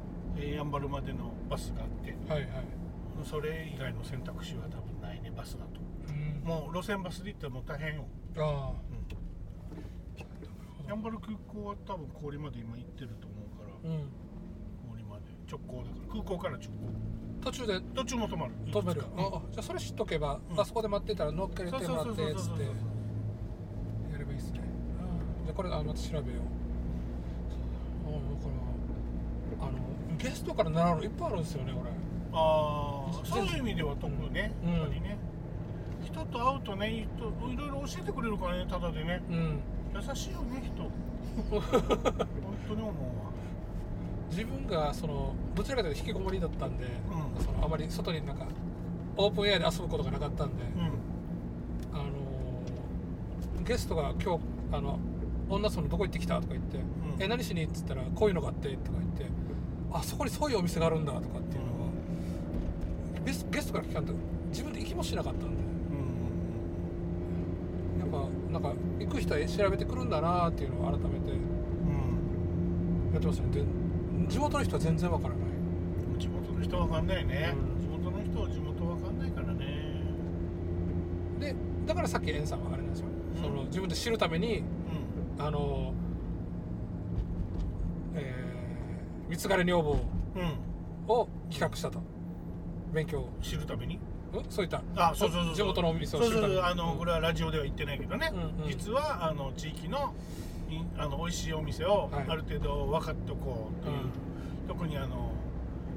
[0.42, 2.50] えーやんばるまでのバスがあって、はいはい。
[3.26, 5.82] それ以外の選択肢は多分ないね、バスだと。
[6.08, 6.48] うん。
[6.48, 8.06] もう路線バスで行ったらもう大変よ。
[8.38, 8.72] あ
[10.88, 13.92] ヤンバル空港は多分氷まで今行ってると思うから。
[13.92, 14.10] あうん
[15.50, 16.70] 直行だから空港から直行。
[17.42, 17.82] 途中で？
[17.96, 18.54] 途中も止まる。
[18.72, 20.60] 止めるああじゃあそれ知っとけば、うん。
[20.60, 22.36] あそこで待ってたら乗っけてもらってそうそうそうそうそう。
[22.36, 22.70] つってや
[24.20, 24.60] ればいいっすね。
[24.60, 25.46] うん。
[25.46, 26.24] じゃあこれあまた調べよう。
[28.06, 28.12] あ
[29.52, 29.78] だからあの
[30.18, 31.90] ゲストから習うのいっぱいあるんですよね俺。
[32.34, 34.74] ああそういう意味では特にね、うん。
[34.74, 35.18] やっぱりね。
[36.04, 39.22] 人と会うとね人いろいろ教えてくれるからねただでね。
[39.30, 39.60] うん。
[39.96, 40.84] 優しいよね人。
[41.50, 41.62] 本
[42.68, 42.94] 当に思う
[43.26, 43.29] わ
[44.30, 47.44] 自分がそのどちらかというと引きこもりだったんで、うん。
[47.44, 48.46] そのあまり外になんか
[49.18, 50.82] オープンエアで遊ぶことがなかったんで、うん。
[51.94, 52.10] あのー
[53.68, 54.98] ゲストが今日あの
[55.48, 56.82] 女そのどこ行ってきたとか言って、ん。
[57.20, 59.26] え何しにっつったらこういうのがあってとか言って
[59.92, 61.90] あそこにそういうお店があるんだとかっていうのは
[63.26, 64.14] ゲスゲストから聞かんと
[64.50, 65.64] 自分で行きもしなかったんで。
[67.98, 68.12] うん。
[68.12, 73.14] やっぱなんか行く人は調べてくるんだなっていうのを改めてうん。
[73.14, 73.48] やってますね。
[73.52, 73.79] で
[74.30, 75.44] 地元の人は全然わからない。
[75.44, 77.82] うん地元の人わかんないね、うん。
[77.82, 79.66] 地元の人は地元わかんないからね。
[81.40, 81.56] で
[81.86, 83.42] だからさっきエンさんはあれなんですよ、うん。
[83.42, 84.64] その自分で知るためにう
[85.40, 85.94] あの
[88.16, 90.02] えー、三つ枯れ女房んうん。
[91.08, 92.02] を企画したと。
[92.94, 94.00] 勉強知るために？
[94.34, 94.82] うんそういった。
[94.96, 96.60] あそうそうそう地元のお店をそうそう知るために。
[96.60, 97.00] そうあの、うん。
[97.00, 98.64] これはラジオでは言ってないけどね、うん。
[98.64, 100.02] うん実はあの地域のい
[100.98, 102.26] あの美味しいお店をはい。
[102.28, 103.96] ある程度分かっておこうという、
[104.68, 105.32] 特にあの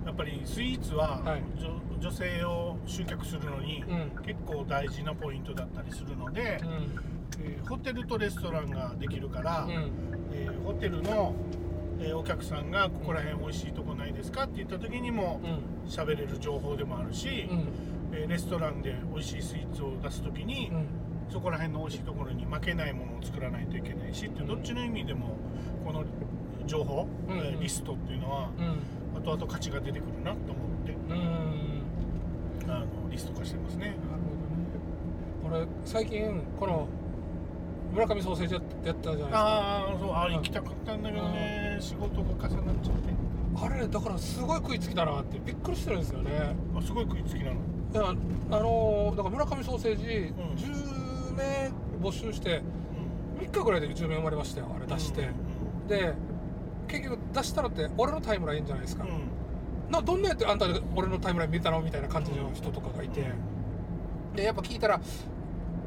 [0.07, 1.43] やっぱりスイーツは、はい。
[1.59, 1.71] 女
[2.01, 4.25] 女性を集客するのに、うん。
[4.25, 7.45] 結構大事なポイントだったりするので、うん。
[7.45, 9.91] えーホテルとレストランができるから、うん。
[10.33, 11.35] えーホテルの、
[12.01, 15.89] えーお客さんがここら辺美味しいとこないですかって言った時にもうん。
[15.89, 17.69] 喋れる情報でもあるし、うん。
[18.13, 20.87] えーレストランで美味しいスイーツを出す時に、うん
[21.33, 25.37] そこら辺の美味しいところに負けないものを作らないといけないしってどっちの意味でも
[25.85, 26.05] この
[26.67, 29.23] 情報、うんえーリストっていうのはうん。
[29.23, 33.87] 後々価値が出てくるなと思ってうんあのリスト化してますね。
[33.87, 33.97] なる
[35.45, 35.67] ほどね。
[35.67, 36.87] 俺最近この
[37.93, 39.39] 村上ソーセージややったじゃないですか。
[39.39, 41.77] ああそうあ行きたかったんだけどね。
[41.81, 43.13] 仕事が重なっちゃって。
[43.55, 46.31] あれだからすごい食いつきだなってびっくりしてるんですよね。
[46.75, 47.53] あすごい食いつきなの？
[47.53, 48.09] いや
[48.51, 50.09] あのーだから村上ソーセージ、ん。
[50.57, 51.02] 10
[51.33, 51.71] 名
[52.01, 52.63] 募集して
[53.39, 55.29] うん3日ぐらいで10名生まれましたよあれ出して、
[55.89, 56.15] で
[56.89, 59.07] 結局出したのって俺のタイムラインじゃないですか、
[59.91, 63.25] などんなやってあんた俺のタイムライン見たのみたいな感じの人とかがいて、
[64.35, 65.01] でやっぱ聞いたら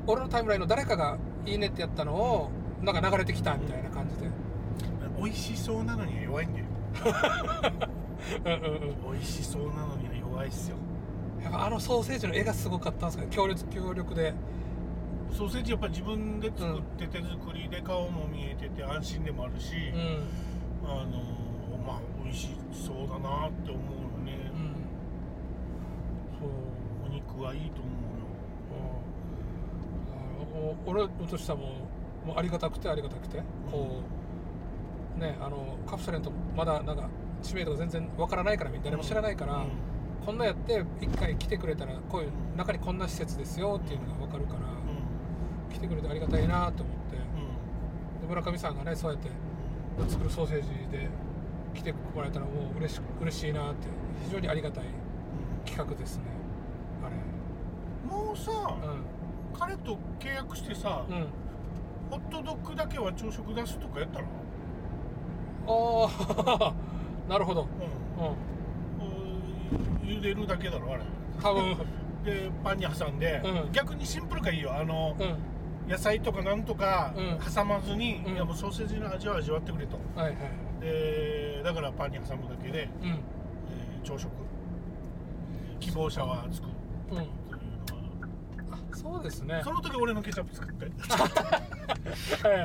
[0.07, 2.49] 俺のタイムラインの誰かが「いいね」ってやったのを
[2.81, 4.29] なんか流れてきたみたいな感じで。
[5.17, 6.65] 美味しそうなのには弱いんだよ。
[9.11, 10.75] 美味しそうなのには弱いっすよ。
[11.41, 14.33] やっぱあのソーセージの絵がすごかったんですか強烈強力で
[15.31, 20.89] ソーセージやっぱ自分で作って手作りで顔も見えてて安心でもあるし、うん。
[20.89, 21.19] あの
[21.85, 24.75] まあ美味しそうだなって思うよね、うん。
[26.39, 26.49] そう
[27.05, 28.25] お肉はいいと思うよ。
[30.13, 30.15] あ
[30.57, 31.65] の俺としてはも
[32.23, 33.41] うもうありがたくてありがたくて。
[33.71, 34.01] こ
[35.17, 37.09] うねあのカプセルとまだなんか
[37.41, 39.69] 知名度が全然わからないから誰も知らないから、うん。
[40.25, 44.59] こんなやって一回来てくれたらこういう中にこんな施設ですよっていうのが分かるから、
[45.75, 47.17] 来てくれてありがたいなと思って。
[47.17, 49.29] うんで村上さんがねそうやって
[50.09, 51.07] 作るソーセージで
[51.73, 53.87] 来てもらえたらもう嬉し嬉しいなって。
[54.25, 54.85] 非常にありがたい
[55.65, 56.23] 企画ですね。
[57.03, 61.15] あもうさ、れ彼と契約してさ、うん。
[61.15, 61.27] うん
[62.09, 64.25] ホットドッグだけは朝食出すとかやったら
[65.67, 66.07] あ
[66.69, 66.73] あ
[67.27, 67.67] なるほど。
[68.19, 70.05] うん。
[70.05, 70.07] うん。
[70.07, 71.01] 茹でるだけだろあれ。
[71.41, 71.77] 多分。
[72.23, 73.71] でパンに挟んで、うん。
[73.71, 74.71] 逆にシンプルがいいよ。
[74.75, 75.54] あの、うん
[75.87, 77.39] 野菜とかなんとかうん。
[77.53, 78.33] 挟まずに、うん。
[78.33, 79.97] いやもうソーセージの味を味わってくれと。
[80.15, 80.35] はいはい
[80.81, 83.07] でだからパンに挟むだけで、うん。
[83.09, 84.29] えー朝食。
[85.79, 86.65] 希望者はつく
[87.11, 87.29] うんという
[88.71, 89.47] あそうですね。
[89.53, 90.85] のはその時俺のケチャップ作って。
[90.85, 90.91] は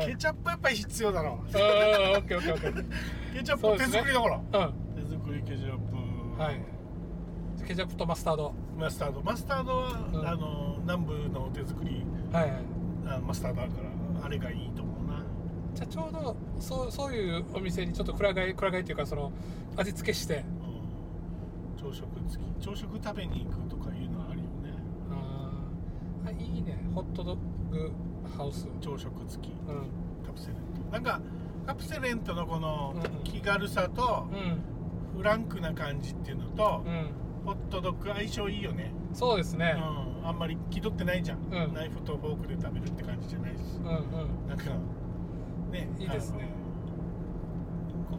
[0.02, 1.34] いケチャップやっぱり必要だろう。
[1.34, 4.74] んオッケチャップ手作りだから、うん
[5.08, 6.40] 手作りケチャップ。
[6.42, 6.60] はい。
[7.66, 8.54] ケチャップとマスタード。
[8.76, 9.22] マスタード。
[9.22, 10.26] マスタードは、うん。
[10.28, 12.04] あの南部の手作り。
[12.32, 12.52] はいはい
[13.16, 15.22] あマスタードあるからあれがいいと思うな。
[15.74, 19.32] じゃあちょうどそうそういうお店にちょっとくら替えくら替えっていうかその
[19.76, 20.44] 味付けして。
[21.78, 21.90] うん。
[21.90, 22.64] 朝食付き。
[22.64, 24.50] 朝食食べに行くとかいうのはあるよね。
[25.10, 26.28] あー。
[26.28, 26.78] あいいね。
[26.94, 27.36] ホットドッ
[27.70, 27.92] グ
[28.36, 28.68] ハウス。
[28.80, 29.50] 朝食付き。
[29.50, 30.26] うん。
[30.26, 31.20] カプセレントなんか
[31.66, 33.24] カプセレントのこのうん。
[33.24, 34.58] 気軽さとうん。
[35.16, 37.10] フランクな感じっていうのと、うん。
[37.44, 39.74] ホットドッグ相性いいよね、そうですね。
[39.76, 41.74] うん、あんまり気取ってないじゃん、うん。
[41.74, 43.58] ナイフとフォークで食べるって感じじゃないし。
[43.78, 44.48] うんうん。
[44.48, 44.64] なんか
[45.70, 46.48] ねいいですね。
[48.08, 48.18] あの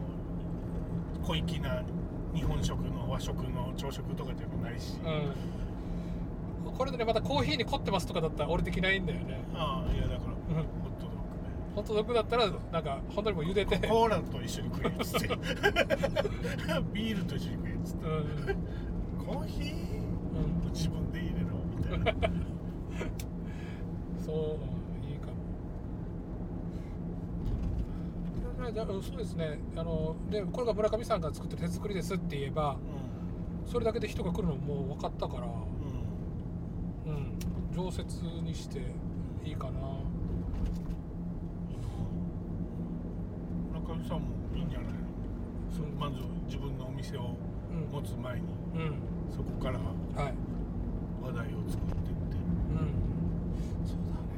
[1.22, 1.82] う小粋な
[2.34, 4.98] 日本食の和食の朝食とかでもないし、
[6.64, 6.72] うん。
[6.72, 9.44] これでねまたコーヒーに凝ってますとかだったら俺できないんだよね。
[9.54, 10.64] ああいやだから、ん。
[10.64, 11.22] ホットドッグね。
[11.74, 15.28] ホットドッグだったらなんか本当にもう茹でてコーラと一緒に食えっつって。
[16.92, 18.06] ビールと一緒に食えっつって。
[18.06, 19.24] うん。
[19.26, 19.72] コーヒー？
[20.34, 20.72] うん。
[20.72, 21.41] 自分で入れろ
[21.90, 22.28] みたいな。
[24.24, 24.36] そう
[25.06, 25.26] いいか
[28.62, 28.70] も。
[28.72, 29.58] じゃそうですね。
[29.76, 32.76] あのでこれが村上さんが作ってる手作りですって言えば
[33.66, 37.12] それだけで人が来るのもう分かったからうん。
[37.12, 37.32] うんうん
[37.74, 38.80] 常設にして
[39.44, 39.72] いいかな。
[43.72, 44.98] 中上さんもいいんじゃないの？
[45.70, 46.16] そのまず
[46.46, 47.30] 自分のお店を
[47.70, 48.46] うん持つ前に。
[48.74, 48.92] うん。
[49.34, 49.78] そこから。
[49.78, 50.34] はい
[51.22, 52.36] 話題を作ってって。
[52.70, 52.78] うん。
[53.86, 54.28] そうだね。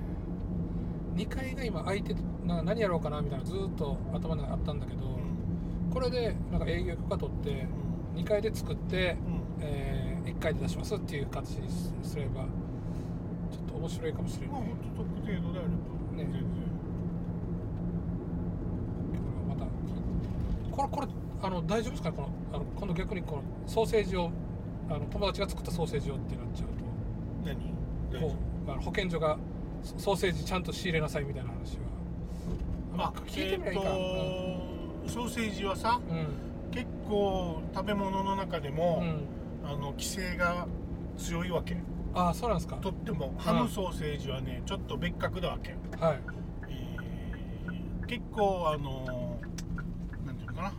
[1.17, 5.03] 2階が今空いててな何やろうかなみたいなずーっと頭の中にあったんだけど、
[5.93, 7.67] これでなんか営業許可取って
[8.17, 9.35] 2階で作って、うん。
[9.35, 15.79] うんえ1階で出しますっていう形にすすればちょっと面白いかもしれない、まあホットドッグ程度であればね。
[16.17, 16.43] 全然。
[20.71, 21.07] これこれ
[21.43, 22.11] あの大丈夫ですか？
[22.11, 24.31] ねこのあの今度逆にこのソーセージを
[24.91, 26.69] あの友達が作ったソーセージをってなっちゃう
[27.45, 27.75] 何？
[28.13, 28.35] とこ
[28.67, 29.39] うあの保健所が
[29.83, 31.85] ソソーセージちゃんと仕入れなさいみたいな話は。
[32.97, 36.27] あ聞いてみりゃいいか、えーとソーセージはさうん。
[36.71, 39.27] 結構食べ物の中でも、うん、うん
[39.65, 40.67] あの規制が
[41.17, 41.77] 強いわけ。
[42.15, 42.77] ああそうなんですか。
[42.77, 46.21] とってもハムソーセージはねちょっと別格だわけ、はい。
[46.69, 49.39] えー結構あの
[50.27, 50.73] なんていうのかな。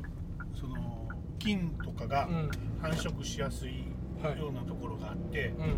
[0.53, 1.07] その
[1.39, 2.49] 菌とかがうん。
[2.82, 3.86] 繁殖しやすい
[4.24, 4.39] はい。
[4.39, 5.78] ようなところがあって、うん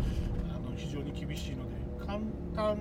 [0.78, 1.76] 非常に厳しいので
[2.06, 2.20] 簡
[2.54, 2.76] 単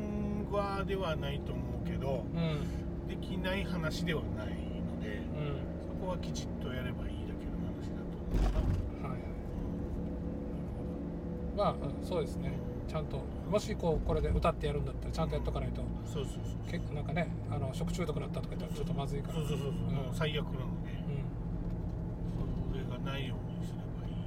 [0.52, 3.08] はではないと思うけどうん。
[3.08, 5.58] できない話ではないのでうん。
[5.82, 8.36] そこはきちっとやればいいだけの話だと思
[9.00, 9.10] うな。
[9.10, 9.20] はい
[11.56, 12.52] まあ、うんそうですね。
[12.88, 13.20] ちゃんと
[13.50, 15.82] もしこうこれで歌ってやるんだったらちゃんとやっとかないと。
[16.70, 19.34] 結構なんかねあの食中毒になったとか言ったらちょっとまずいから。
[19.36, 19.74] そうそうそうそう。
[20.14, 20.96] 最悪なので、う
[22.72, 24.18] それがないようにすればいい、ん、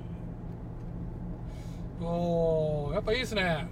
[2.01, 3.66] おおやっぱいいですね。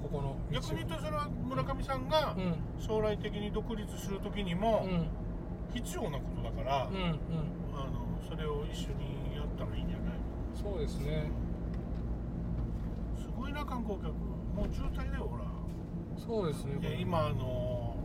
[0.00, 2.54] うここのん、逆に言うとそれは村上さんがうん。
[2.78, 5.06] 将来的に独立する時にもうん。
[5.74, 7.02] 必要なことだから、うんうん。
[7.74, 10.14] あのそれを一緒にやったらいいんじゃない？
[10.60, 11.30] そうですね。
[13.20, 14.08] すごいな観光客。
[14.12, 15.44] もう渋滞だよほら。
[16.18, 17.96] そうですねいや今あの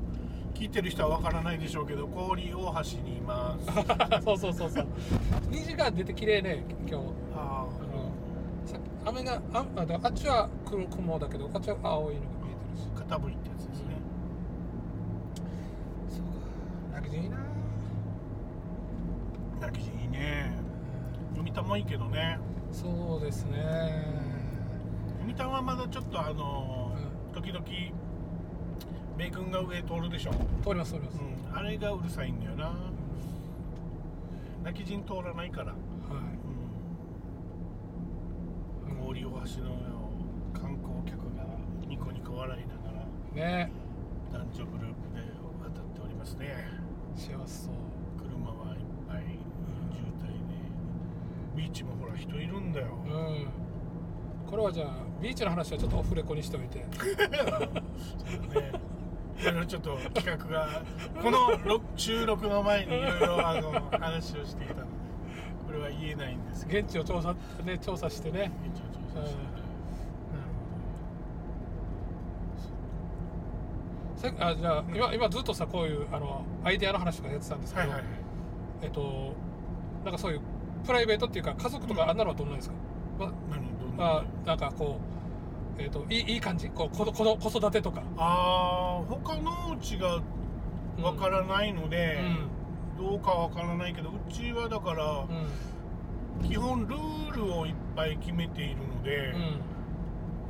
[0.54, 3.66] 聞いてる人はわからないでしょうけど 氷大橋にいます。
[4.24, 4.88] そうそうそうそう。
[5.50, 7.06] 虹が出て綺麗ね今日
[9.06, 12.90] 雨がああだあっちは黒雲だけどあっちは青いのが見えてるし。
[12.96, 13.96] あ傾いってやつですね、
[16.10, 16.22] そう
[16.92, 17.02] か。
[17.02, 17.38] 泣きいいな。
[19.62, 20.52] 泣き人いいね。
[21.36, 22.40] 読谷もいいけどね。
[22.72, 24.06] そうですね。
[25.20, 26.96] 読谷はまだちょっとあの
[27.34, 27.64] 時々
[29.18, 30.32] 米軍が上通るでしょ、
[30.64, 32.74] 通ります通ります、うん、あれがうるさいんだよな。
[34.64, 35.76] 泣き人通らないから、は
[38.90, 40.10] うん、い、氷大橋の上を
[40.54, 41.46] 観光客が
[41.88, 43.72] ニコニコ笑いながらね。
[44.34, 45.22] 男女グループで
[45.62, 46.68] 渡っておりますね。
[47.16, 47.74] 幸せそう。
[48.18, 49.30] 車はいっぱい、うん、
[49.94, 51.62] 渋滞で。
[51.62, 53.48] ビーチもほら人いるんだよ、うん。
[54.50, 56.80] これはじゃあビーチの話はちょっとオフレコにしておいて。
[56.80, 56.86] ね
[59.38, 60.82] いろいろちょっと企画が
[61.22, 64.86] この録収録の前にいろいろあの話をしていたので
[65.68, 66.88] これは言えないんですけど。
[66.88, 67.36] 現地を調査
[67.66, 68.52] ね調査してね。
[68.66, 68.85] 一応
[69.16, 69.46] 調査して
[74.18, 78.20] さあじゃあ今今ずっとさこういうあのアイデアの話とかやってたんですけど、はいはいはい。
[78.84, 79.34] えっと
[80.04, 80.42] なんかそういう
[80.86, 82.76] プライベートっていうか家族とかあんなのはどんなんですか、
[83.20, 84.06] ま何どんな？
[84.06, 85.00] あなんかこ
[85.78, 86.70] うえっといいいい感じ？
[86.70, 90.22] こう子ど子育てとか、あー他のうちが
[91.02, 92.20] わからないので、
[92.98, 95.48] うどうかわからないけどうちはだからんうん
[96.44, 99.34] 基本ルールをいっぱい決めているので、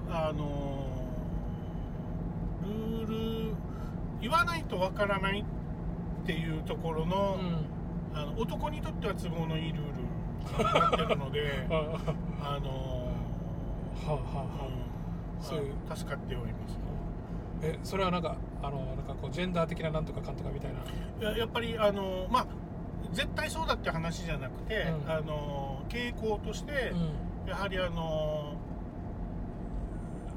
[0.10, 3.56] あのールール
[4.22, 7.20] 言わないとわからないっていうところうの,、ん
[8.14, 8.18] うん。
[8.18, 12.00] あの男にとっては都合のいいルールになってるので あは
[12.42, 13.12] あの
[14.08, 14.68] あはあはーあ。
[15.38, 15.44] うん。
[15.44, 15.74] そういう。
[15.90, 16.80] あ助かっております。
[17.62, 20.72] えそれはなんかあのなんかこうジェンダー的ななんとかかんとかみたい
[21.22, 21.30] な。
[21.30, 22.46] ややっぱりあのまあ
[23.16, 25.12] 絶対そうだって話じゃなくて、うん。
[25.12, 27.50] あの傾向として、うん。
[27.50, 28.56] やはりあの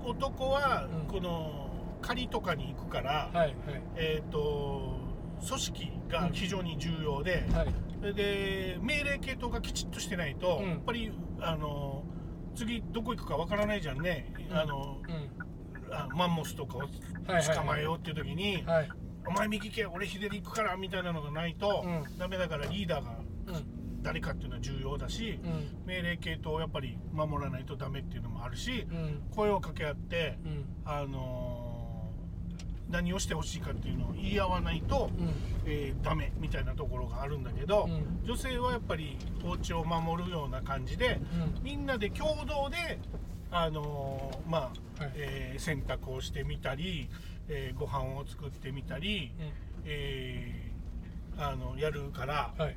[0.05, 1.09] 男はうん。
[1.09, 1.69] この
[2.01, 3.57] 狩りとかに行くから、はい
[3.97, 4.97] えっ、と
[5.47, 7.67] 組織が非常に重要で、はい。
[7.67, 7.75] はい
[8.15, 10.69] で命令系統がきちっとしてないと、うん。
[10.71, 11.11] やっぱり
[11.41, 12.05] あの
[12.55, 14.99] 次どこ行くかわからないじゃんね、うんあの
[15.89, 15.95] うん。
[15.95, 17.45] あマンモスとかをはいはい。
[17.45, 18.89] 捕まえようっていう時に、はい
[19.29, 22.19] お前右行け俺左行くからみたいなのがないと、うん。
[22.19, 25.83] ダメだからリーダーがうん誰かっていうのは重要だし、うん。
[25.87, 29.23] 命令系統をやっぱり守らないとダメっていうのもあるし、うん。
[29.35, 30.65] 声を掛け合って、うん。
[30.85, 31.69] あのー
[32.91, 35.35] 何をしてほしいかっていうのを言い合わないと、うん。
[35.67, 38.27] えーダメみたいなところがあるんだけど、うん。
[38.27, 41.21] 女性はやっぱりお家を守るような感じで
[41.57, 41.63] うん。
[41.63, 42.99] みんなで共同で、
[43.51, 45.13] あのーまあはい。
[45.17, 47.11] えー洗濯をしてみたり、
[47.49, 49.51] えーご飯を作ってみたり、うん。
[49.87, 50.69] えー
[51.41, 52.77] あのやるからはい。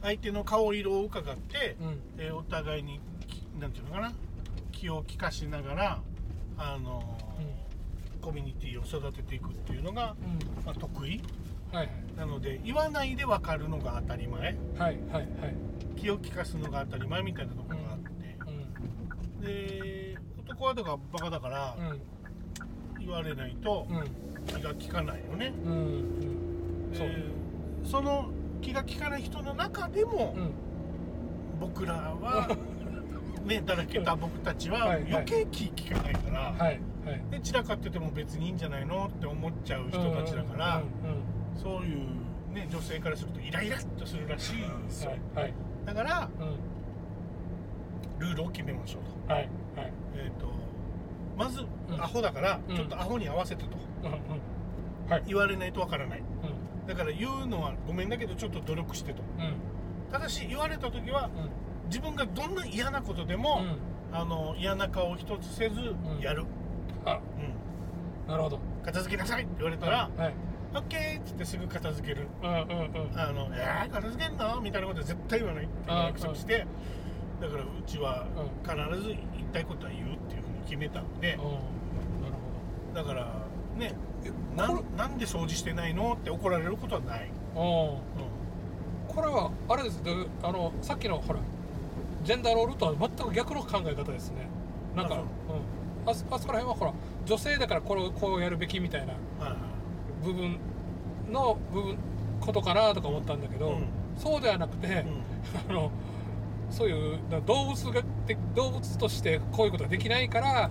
[0.00, 2.00] 相手の顔色を伺って、うん。
[2.18, 4.12] えーお互いにきなんていうのかな
[4.72, 6.00] 気を利かしながら、
[6.56, 10.64] あのーコミュニティを育てていくっていうのが、うん。
[10.66, 11.20] まあ、得意。
[11.72, 14.40] はいなので言わないで分かるのが当たり前。
[14.40, 15.26] はいはいはい。
[15.96, 18.36] 気を利かすのが当たり前みたいなところがあって、
[19.40, 19.40] うん。
[19.40, 22.00] で男はだからバカだからうん
[23.00, 24.04] 言われないとうん
[24.46, 25.72] 気が利かないよね、うん。
[25.72, 26.90] うん。
[26.90, 27.08] でそう
[27.84, 28.30] その
[28.60, 30.50] 気が利かない人の中でも、うん。
[31.60, 32.48] 僕らは
[33.44, 37.30] ねだらけた僕たちは余計気利かないから、はいはい。
[37.30, 40.82] で散らかってても別にいいんじゃないのって思っちゃう人たちだから、
[41.56, 45.54] そういう、ね、女性からするとイライラっとするらしいんですよ、はいはい。
[45.86, 48.18] だからうん。
[48.20, 49.92] ルールを決めましょうと,、はいはい。
[50.14, 50.46] えー、と
[51.38, 52.02] まず、うん。
[52.02, 52.76] アホだから、うん。
[52.76, 53.70] ちょっとアホに合わせてと。
[55.26, 56.18] 言われないとわからない。
[56.18, 56.86] うん。
[56.86, 59.22] だから言うのはごめんだけどちょっと努力してと。
[59.38, 59.54] うん。
[60.12, 61.50] ただし言われた時はうん。
[61.88, 63.62] 自分がどんな嫌なことでも、
[64.12, 66.20] あの嫌な顔一つせずん。
[66.20, 66.44] やる、
[68.26, 68.58] なるほど。
[68.84, 70.34] 片付けなさいって言われたらはい
[70.74, 72.26] 「オッケー」っつってすぐ片付ける。
[72.42, 72.66] あ
[73.32, 76.66] の「えー、片付けんの?」みたいなことは絶対言わないって約束して。
[77.40, 78.26] だからうちは
[78.64, 79.18] 必ず言い
[79.52, 80.37] たいことは言うっていう
[80.68, 81.20] 決めたん。
[81.20, 81.38] で
[82.94, 83.26] だから
[83.76, 83.94] ね
[84.56, 87.98] なんなんで掃除してないのって怒られることはない、おう
[89.08, 90.02] これはあれです。
[90.02, 90.12] で
[90.42, 91.40] あのさっきのほら
[92.24, 94.48] ジェンダーロールとは全く逆の考え方ですね。
[94.94, 95.20] なんかあう。
[95.22, 95.24] ん。
[96.10, 96.92] あそあそこら辺はほら
[97.24, 99.14] 女性だからこれをこうやるべきみたいな
[100.24, 100.58] 部分
[101.30, 101.96] の部分
[102.40, 103.84] ことかなとか思ったんだけど、うん。
[104.16, 105.04] そうではなくて、
[105.68, 105.90] あの
[106.70, 110.70] そういうだ動物がで動物としてこういうことができないから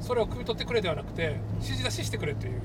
[0.00, 2.60] それを汲み取ってくれではなくて指示出ししてくれっていう。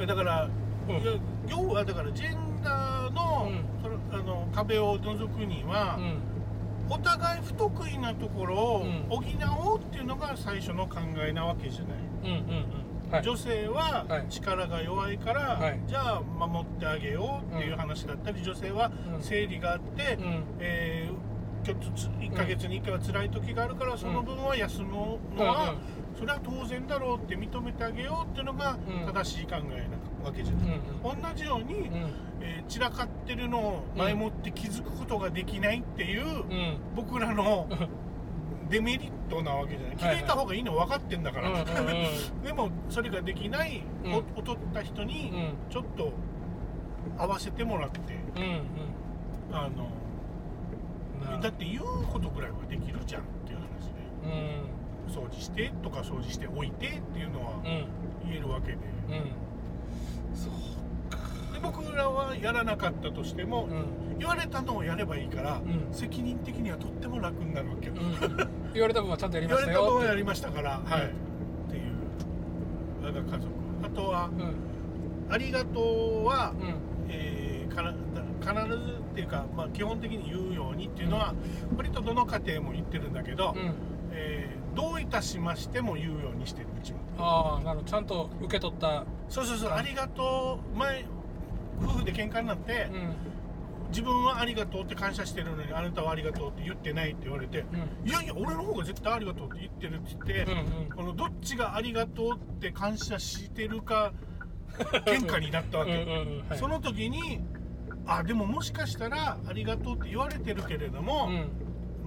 [0.00, 0.48] うんだから
[0.88, 1.20] うん。
[1.48, 4.14] 要はだからジェンダーの,、うん。
[4.14, 6.94] あの壁を除くにはう、ん。
[6.94, 9.04] お互い不得意なところをうん。
[9.08, 9.22] 補
[9.72, 11.98] おうっていうのが最初の考えなわけじゃない。
[12.22, 12.56] うんうん
[13.06, 13.12] うん。
[13.12, 13.22] はい。
[13.24, 14.26] 女性ははい。
[14.30, 15.80] 力が弱いから、はい。
[15.88, 19.22] じゃあ守ってあげようっていう話だったり、女性はうん。
[19.22, 20.44] 生理があって、うん。
[20.60, 20.97] えー
[21.68, 25.74] ちょっとつ1ヶ月に1回は辛い時があるからその分は休むのは、
[26.18, 29.06] それは当然だろうって認めてあげようっていうのがうん。
[29.06, 31.22] 正しい考えなわけじゃうんない、うん。
[31.22, 31.94] 同じように、うん。
[32.40, 36.78] えー散らかってるのを前もって気づくことができないっていう、うん。
[36.94, 37.66] 僕らの
[38.70, 39.96] デメリットなわけじゃない。
[39.96, 40.26] 気づい。
[40.26, 41.64] た方がいいの分かってんだから、
[42.44, 44.20] でもそれができない、劣
[44.52, 45.70] った人にうん。
[45.70, 46.12] ちょっと
[47.18, 48.00] 合わせてもらって
[49.52, 49.88] あの
[51.24, 53.98] なるだって言うことぐらいはできるじゃんっていう話で。
[54.24, 55.12] うん。
[55.12, 57.62] 掃除してとか掃除しておいてっていうのはうん。
[58.28, 58.74] 言えるわけで。
[58.74, 58.78] うん。
[60.36, 60.52] そう
[61.54, 64.18] で僕らはやらなかったとしても、うん。
[64.18, 65.62] 言われたのをやればいいから、ん。
[65.92, 68.72] 責任的にはとっても楽になるわけよ、うん。
[68.72, 69.92] 言われた分はちゃんとやり言われたましたよって。
[69.92, 71.02] 分はやりましたから、はい。
[71.06, 71.92] っていう。
[73.02, 73.48] 我が家族。
[73.84, 74.54] あとはうん
[75.30, 76.74] 「ありがとうは」うん。
[77.08, 77.48] えー
[78.40, 81.34] 必ずっていうか、まあ、基本的に言うようにっていうのは、
[81.76, 83.74] 割とどの家庭も言ってるんだけど、うん。
[84.12, 86.98] えーどういたしましても言うようにしてるうちは。
[87.18, 87.90] ああなるほど。
[87.90, 89.04] ちゃんと受け取った。
[89.28, 90.78] そうそうそうありがとう。
[90.78, 91.04] 前
[91.82, 93.16] 夫婦で喧嘩になって、うん。
[93.88, 97.64] 自分はありがとうって感謝してるのにあなたはありがとうって言ってないって言われて、
[98.04, 98.08] うん。
[98.08, 100.90] いやいや俺の方が絶対ありがとうって言ってるって言って、うんうん。
[100.90, 104.12] このどっちがありがとうって感謝してるか
[105.06, 107.40] 喧嘩になったわけ、うんその時に
[108.08, 111.50] あでももしかしたらありがとうって言われてるけれども、うん。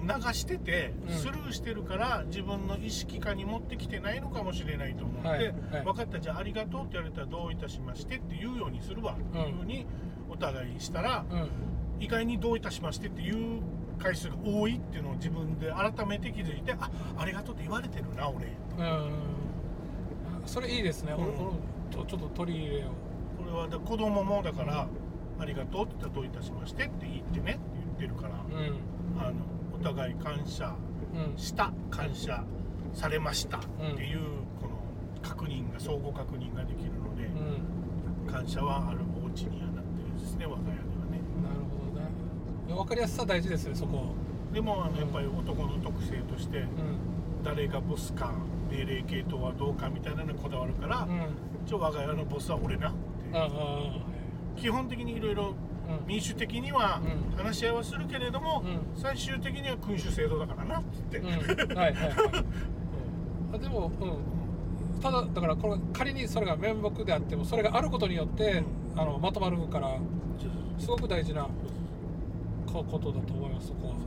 [0.03, 1.15] 流しててうん。
[1.15, 5.53] スルーしてるから自分の意識下に持ってきてないのかもしれないと思って、はいはい。
[5.85, 9.13] 分かったじゃあありがとうって言われたらどういたしましてって言うようにするわ。
[9.13, 9.85] っていうふうに
[10.29, 11.49] お互いしたら、うん。
[11.99, 13.61] 意外にどういたしましてっていう
[13.99, 18.47] 回数が多いっていうのを自分で改めて気づいてあありがとうって言われてるな俺。
[18.79, 19.11] うん。
[20.47, 21.91] それいいですね、うん。
[21.91, 22.87] ちょっと取り入れよ
[23.37, 24.87] これはだ子供もだから、
[25.41, 27.59] ありがとうって言ったらどういたしましてって言ってねって
[27.97, 29.19] 言ってるから、ううん。
[29.19, 29.33] あの
[29.73, 30.75] お互い感謝
[31.13, 32.43] うんした感謝
[32.93, 33.61] されましたっ
[33.95, 34.19] ていう
[34.61, 34.77] この
[35.21, 38.31] 確認が相互確認ができるので、うん。
[38.31, 41.19] 感謝はあるお家にはなってるですね我が家ではね。
[41.41, 44.13] なるほどね分かりやすさ大事ですねそこ。
[44.53, 46.67] でもあのやっぱり男の特性としてうん。
[47.43, 48.31] 誰がボスか
[48.69, 51.21] 命令系統はどうかみたいなのにこだわるから、うん。
[51.65, 52.97] 一応我が家のボスは俺なって
[53.33, 54.11] ああ
[54.57, 55.55] 基本的にいろいろ
[55.89, 56.07] うん。
[56.07, 57.37] 民主的にはうん。
[57.37, 59.01] 話し合いはするけれども、うん。
[59.01, 61.27] 最終的には君主制度だからなって、うん。
[61.27, 62.13] はいはいはい。
[63.53, 64.05] あでもう
[64.97, 65.01] ん。
[65.01, 68.63] ただだからこれ仮にそれが面目であってもそれがあることによって、
[68.95, 69.97] あのまとまるから
[70.77, 71.47] すごく大事な
[72.71, 73.93] こことだと思いますそこは。
[73.93, 73.99] ま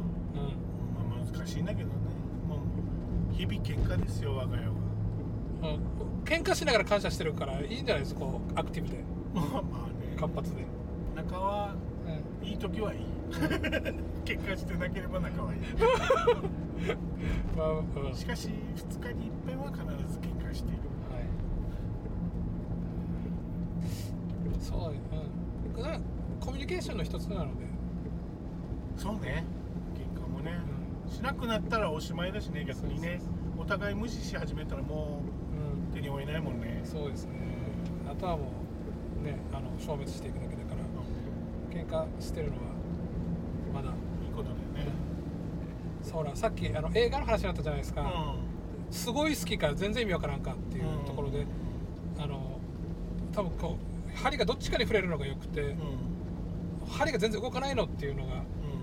[1.21, 1.95] あ難しいんだけどね。
[2.49, 2.61] も
[3.33, 4.73] う日々喧嘩ですよ我が家は。
[5.63, 5.73] うん、う
[6.21, 9.05] ん、喧嘩しながら感謝してるからいいんじゃないですかこうアクティブで。
[9.35, 9.63] まあまあ
[10.15, 10.65] ね活発で、
[11.17, 11.75] 仲は
[12.43, 13.01] うん、いい時はいい。
[14.25, 15.61] 喧嘩してなければ仲はいい。
[17.57, 18.05] まあ、うん。
[18.05, 19.81] はいしかし2日に一遍は必
[20.13, 20.79] ず喧嘩している。
[24.61, 24.95] そう
[25.77, 25.83] うん。
[25.83, 25.99] な
[26.41, 27.67] コミュニケーションの一つなので、
[28.97, 29.45] そうね。
[29.95, 30.53] 喧嘩もね。
[31.07, 33.21] しなくなったらおしまいだしね逆にね。
[33.59, 35.21] お互い無視し始めたらも
[35.53, 35.91] うん。
[35.91, 36.81] う手に負えないもんね。
[36.85, 37.33] そうですね。
[38.11, 38.49] あとはもう
[39.25, 40.85] ねあの消滅していくだけだから
[41.75, 42.63] 喧嘩してるのは
[43.75, 43.89] まだ。
[43.89, 44.93] いいことだよね。
[46.03, 48.95] そうださっきあの映画の話になったじゃないですか、うん。
[48.95, 51.47] すごい好きか全然意味わからんかっていうところで、
[52.19, 52.61] あの
[53.33, 53.79] 多分こ
[54.15, 55.79] う針がどっちかに触れるのがよくて、うん。
[56.89, 58.43] 針が全然動かないのっていうのがうん。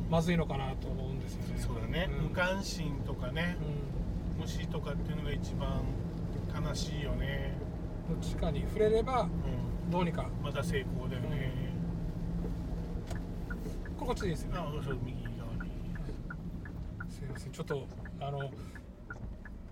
[0.10, 1.56] まずいのかなと思うんですよね。
[1.58, 2.24] そうだね、ん。
[2.24, 3.56] 無関心とかね。
[4.40, 5.82] う、虫とかっていうのが一番
[6.54, 7.54] 悲しいよね、
[8.10, 9.30] ん、どっちかに触れればうん、
[9.92, 10.26] どうにか。
[10.42, 11.52] まだ成功だよね、
[14.00, 14.52] ここっちでいいですよ。
[14.54, 15.34] ねあそう右側
[15.66, 15.72] に。
[17.10, 17.86] すいませんちょっと
[18.22, 18.50] あの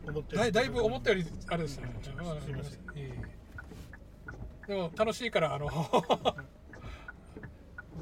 [0.06, 1.90] 思ってだいだいぶ思ったよりあれですね。
[1.96, 2.54] うんすいません。
[2.54, 2.58] い
[2.98, 3.04] えい
[4.68, 4.70] え。
[4.74, 5.70] でも楽しいからあの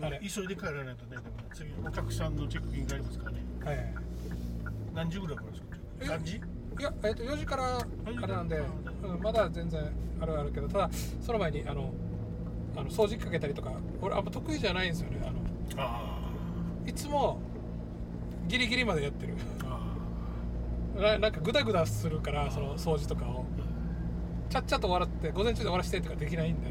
[0.02, 0.20] あれ。
[0.20, 1.22] 急いで帰らないとねでも
[1.54, 3.44] 次お客さんのチェックインがありますからね。
[3.64, 3.94] はい
[4.96, 5.68] 何時ぐらいからですか
[6.00, 6.42] え？3時？
[6.80, 8.62] いや、えっと4時から時あれなんで、あ
[9.08, 9.82] うん、まだ全然
[10.20, 10.90] あるあるけどただ
[11.22, 11.94] その前にあの
[12.78, 13.72] あの掃除機かけたりとか
[14.02, 15.84] 俺あんま得意じゃないんですよねあの。
[15.84, 16.20] あ
[16.86, 17.40] いつも
[18.48, 19.34] ギリギリまでやってる。
[20.96, 23.46] ななんかグダグダするからその掃除とかを。
[24.50, 26.68] ちゃっちゃと終わらって午前中で終わらせてとかできないんで。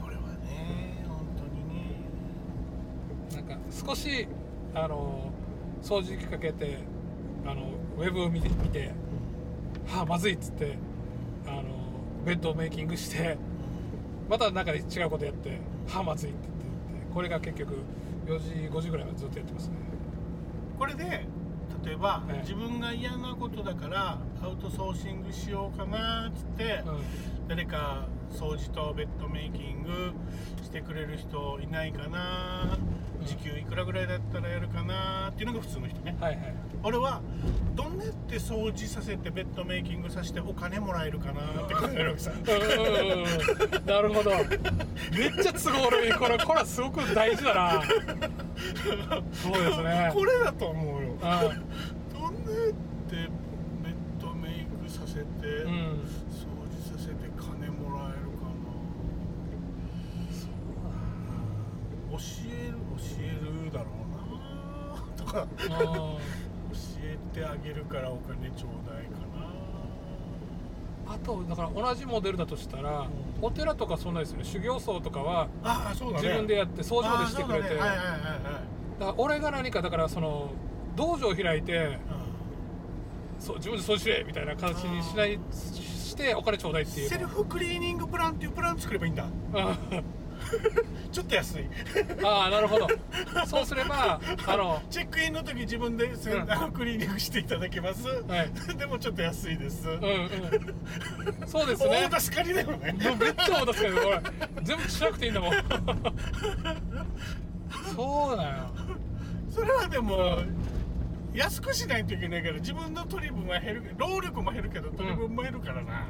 [0.00, 0.22] これは
[3.34, 4.28] なんか少し
[4.74, 5.32] あの
[5.82, 6.78] 掃除機かけて
[7.44, 7.62] あの
[7.98, 8.92] ウェブを見て見て
[9.86, 10.76] はあまずいっつって
[11.46, 11.64] あの
[12.24, 13.36] ベッドをメイキングして
[14.28, 17.74] またなんか違うことやってはあまずいって言ってこれが結局
[18.26, 19.76] 4時5時ぐらいはずっとやってますね。
[20.78, 21.26] これで
[21.84, 22.40] 例えば、ええ。
[22.40, 26.82] 自分が嫌なことだからアウトソーシングしようかなっつって、
[27.46, 30.12] 誰か掃除とベッドメイキング
[30.62, 32.78] してくれる人いないかな、
[33.20, 33.26] うん。
[33.26, 36.14] 時給いくらぐらいだったらやるかなっていうのが普通の人ね。
[36.18, 37.20] うん、はいはい俺は
[37.74, 42.32] どんなやって掃除させてベッドメイキングさせてお金もらえるかなって考えるわけさ。
[43.86, 44.30] なるほど。
[44.30, 47.82] めっちゃ都合悪いこれこれはすごく大事だな。
[49.32, 50.10] そうですね。
[50.12, 51.08] これだと思うよ。
[51.14, 51.32] うどん
[52.44, 52.72] なやっ
[53.08, 53.16] て
[53.82, 58.46] ベッドメイクさせて、ん、うん、掃除させて金もらえるか
[62.10, 62.18] な教
[62.48, 63.24] える教え
[63.66, 64.18] るだろうな
[65.16, 65.46] とか
[66.72, 69.10] 教えてあげるからお金ちょうだいか
[71.08, 71.14] な。
[71.14, 73.08] あとだから同じモデルだとしたら、うん。
[73.40, 74.44] お寺とかそんなですよね。
[74.44, 75.48] 修行僧とかは
[75.94, 77.94] 自分でやって掃除までしてくれて、だか
[79.00, 80.50] ら俺が何かだからその
[80.96, 81.98] 道場を開いて
[83.38, 89.26] そう自分で掃除しれみたいな形にしないしてお金ちょうだいっていうセルフクリーニングプランっていうプラン作ればいいんだ。
[89.54, 89.78] あ
[91.12, 91.64] ちょっと安い。
[92.22, 92.88] あーなるほど。
[93.46, 96.50] そうすれば あのチェックインの時自分でうん。
[96.50, 98.76] あのクリーニングしていただけます、はい。
[98.76, 100.30] でもちょっと安いです、うんうん
[101.46, 102.08] そうですね。
[102.10, 102.92] 大助かりだよね。
[102.92, 104.20] もうめっちゃ大助かりだ俺
[104.62, 105.52] 全部しなくていいんだもん。
[107.94, 108.56] そうだよ。
[109.50, 110.38] それはでも
[111.34, 113.94] 安くしないといけないから自分の取り分は減る。
[113.96, 116.06] 労力も減るけど取り分も減るからな、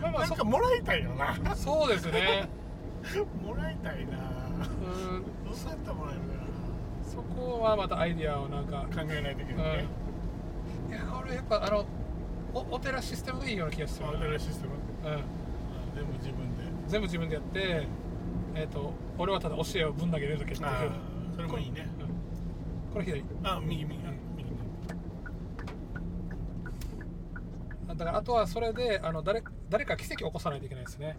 [0.00, 1.54] まあまあそなんかもらいたいよな。
[1.54, 2.48] そうですね
[3.44, 4.12] もらいたいな。
[4.12, 6.20] うんどうやったらもらえる
[7.04, 9.86] そこはまたアイディアをなんかかな考えないといけないね、
[10.88, 11.84] いやこれやっぱあの
[12.54, 14.06] おお寺システムがいいような気がする。
[14.06, 14.74] アウトレシステム？
[15.10, 15.24] うん、
[15.94, 16.64] 全部自分で。
[16.86, 17.86] 全部自分でやって、
[18.54, 20.68] えー、と俺はただ教えをぶん投げるだけっていう。
[20.68, 20.88] ああ
[21.34, 21.88] それもいいね。
[22.00, 22.92] うん。
[22.92, 23.24] これ左。
[23.42, 23.98] あ右右。
[24.06, 24.56] あ右ね
[27.88, 31.18] だからあとはそれであの誰誰か奇跡を起こさないといけないですね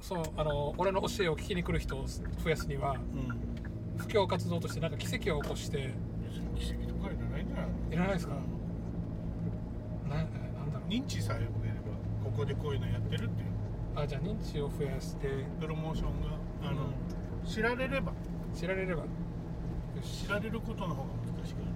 [0.00, 2.06] そうあの俺の教えを聞きに来る人を
[2.42, 2.98] 増やすにはうん。
[3.98, 5.94] 布教活動としてなんか奇跡を起こして
[6.54, 8.34] 奇跡とかいらないんじゃないいらないですか？
[10.04, 10.10] うん。
[10.10, 10.38] ななんだ
[10.78, 10.88] ろう。
[10.88, 11.80] 認知さえ増えれば
[12.24, 13.48] ここでこういうのやってるっていう。
[13.96, 15.28] あじゃあ認知を増やして
[15.60, 16.28] プロモーションが
[16.68, 16.88] あの、
[17.46, 18.12] 知られれば。
[18.54, 19.04] 知られれば。
[20.02, 21.08] 知られることの方が
[21.38, 21.72] 難しいからね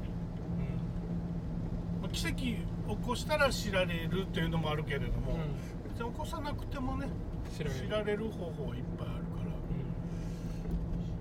[1.98, 2.66] うまあ奇跡起
[3.02, 7.08] こしたら知られるっていうのもあるけれども、ん、うん、別に起こさなくてもね
[7.56, 9.50] 知られる知られる方法いっぱいあるから。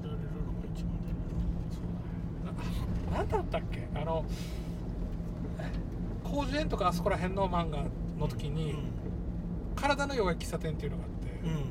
[0.01, 0.91] 知られるのが一番
[3.10, 3.88] うん、ななんだったっけ？
[3.95, 4.26] あの
[6.26, 7.84] 広辞苑とかあそこら辺の漫画
[8.18, 8.76] の時に、
[9.76, 11.65] 体の弱い喫茶店っていうのがあって、うんうん。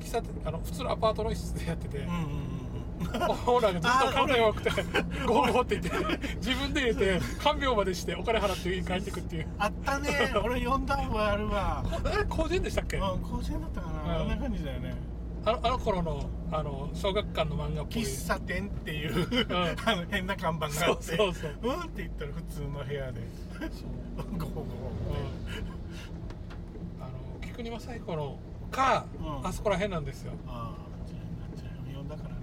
[0.00, 2.20] 喫茶店あの普通のアパートの一室でやってて、うんうんうん
[3.00, 4.70] オーナーがずっと体弱くて
[5.26, 9.46] ゴーゴーって言って自分で入れて看病までしてお金払って家に帰ってくっていう。
[9.58, 10.32] あったね。
[10.44, 11.84] 俺読んだ覚えあるわ。
[11.84, 14.20] こあれ広辞苑でしたっけ、うん甲子園だったかな、うん。
[14.20, 14.94] あんな感じだよね。
[15.42, 18.02] あのあの頃のあの小学館の漫画っぽい。
[18.02, 19.52] 喫茶店っていう、ん。
[19.86, 21.52] あの変な看板があってそうそうそう。
[21.62, 23.20] うんって言ったら普通の部屋で。
[23.58, 23.68] そう。
[24.38, 24.70] ゴーゴーうん
[27.00, 27.10] あの
[27.40, 28.38] 菊庭最高の
[28.70, 29.46] か、うん。
[29.46, 30.32] あそこら辺なんですよ。
[30.46, 32.40] ああじゃあ読んだからな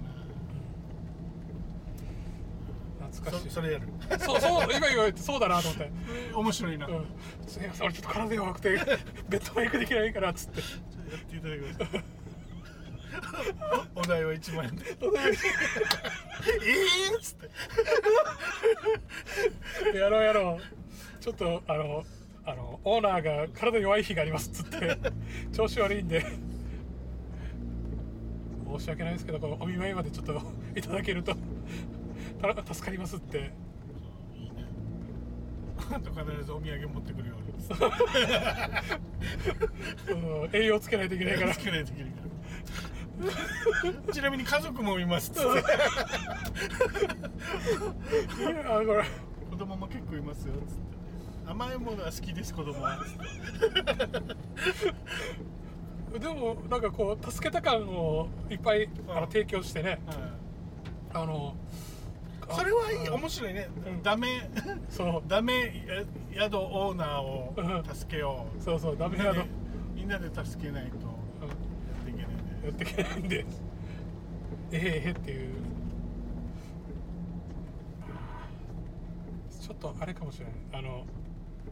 [3.12, 3.50] 懐かしい。
[3.50, 3.88] そ それやる。
[4.18, 5.90] そうそう今言われてそうだなと思って。
[6.34, 7.06] 面白いな、うん。
[7.46, 8.70] すいません俺ちょっと体弱くて
[9.28, 10.60] ベッドメイクできないからっつって。
[10.60, 10.66] や
[11.16, 12.04] っていただきます。
[13.94, 14.84] お題は1万円で。
[14.90, 14.94] え
[16.70, 17.36] えっつっ
[19.92, 19.98] て。
[19.98, 21.22] やろうやろう。
[21.22, 22.04] ちょっとあの
[22.44, 24.98] あのオーナーが体弱い日がありますっつって。
[25.52, 26.24] 調子悪いんで。
[28.78, 30.40] 申し訳ないですけどこのお見舞いまでちょっと
[30.76, 31.34] いただけると。
[31.34, 31.38] た
[32.72, 33.52] 助かりますって。
[34.34, 34.64] いいね。
[35.90, 37.48] あと必ずお土産持ってくるように。
[40.12, 40.48] う。
[40.48, 41.54] ん栄養つけないといけないから。
[41.54, 42.28] つけないといけないから。
[44.12, 45.52] ちなみに家族もいますっつって い
[48.44, 49.04] やこれ。
[49.50, 50.72] 子供も結構いますよっつって。
[51.48, 52.98] 甘いものは好きです子供は。
[56.18, 59.28] でもなんかこう助けた感をいっぱいあのうん。
[59.28, 60.00] 提供してね。
[60.06, 60.18] はい
[61.14, 61.56] あの
[62.50, 64.02] それはいいうん面白いね、うん。
[64.02, 64.48] ダメ。
[64.88, 65.28] そう。
[65.28, 65.84] ダメ
[66.34, 67.54] や宿オーナーを
[67.92, 68.62] 助けよう。
[68.62, 69.44] そうそうダメなの
[69.94, 70.96] みんなで助けないと
[71.46, 71.50] や
[72.00, 72.34] っていけないね
[72.64, 73.46] やっていけないんで。
[74.72, 75.54] ええっていう。
[79.60, 80.54] ちょっとあれかもしれない。
[80.72, 81.04] あの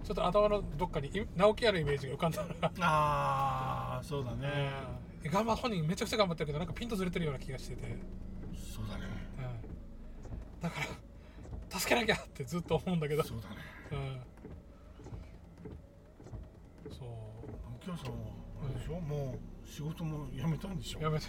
[0.05, 2.71] ちょっと頭のどっかにい直樹屋のイメージが浮かんだな。
[2.81, 4.71] ああそうだね。
[5.25, 5.31] うん。
[5.31, 7.83] 頑張本人めちゃくちゃ頑張ってるけどなんかピンとずれてるような気がしてて、
[10.61, 10.87] だから
[11.79, 13.23] 助けなきゃってずっと思うんだけど。
[13.23, 13.57] そうだね。
[13.93, 13.97] う
[16.89, 16.93] ん。
[16.93, 17.09] そう。
[17.85, 18.19] 今日さんは
[18.65, 21.01] あれでしょ、もう仕事も辞めたんでしょ？
[21.01, 21.27] やめて。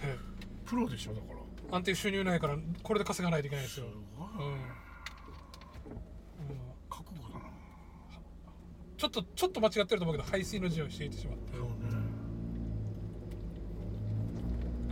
[0.66, 1.14] プロでしょ？
[1.14, 1.40] だから。
[1.78, 3.88] 安定収入ないからこれで稼がないといけないですすよ、
[4.18, 4.54] ごい、うん。
[4.54, 4.60] うん、
[6.90, 7.46] 覚悟だな。
[8.98, 11.58] ちょっとちょっと間違ってると思うけど排水の字をしていてしまって。
[11.58, 11.68] そうね。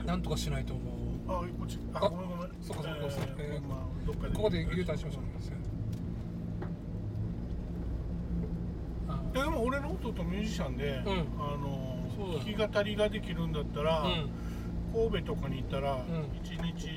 [0.05, 0.95] なんとかしないと思う。
[1.27, 1.79] あこっち。
[1.93, 2.09] ああ。
[2.09, 2.34] ごめんごめん
[2.65, 3.11] そっかそっか。
[3.11, 5.51] そっかえーまあどっかでここで U ターンしましょうす
[9.33, 10.99] いやでも俺の弟ミュージシャンで、ん。
[10.99, 11.03] あ
[11.57, 14.29] のそうだ弾き語りができるんだったら、うん。
[14.93, 15.97] 神戸とかに行ったら、ん。
[16.05, 16.89] 1日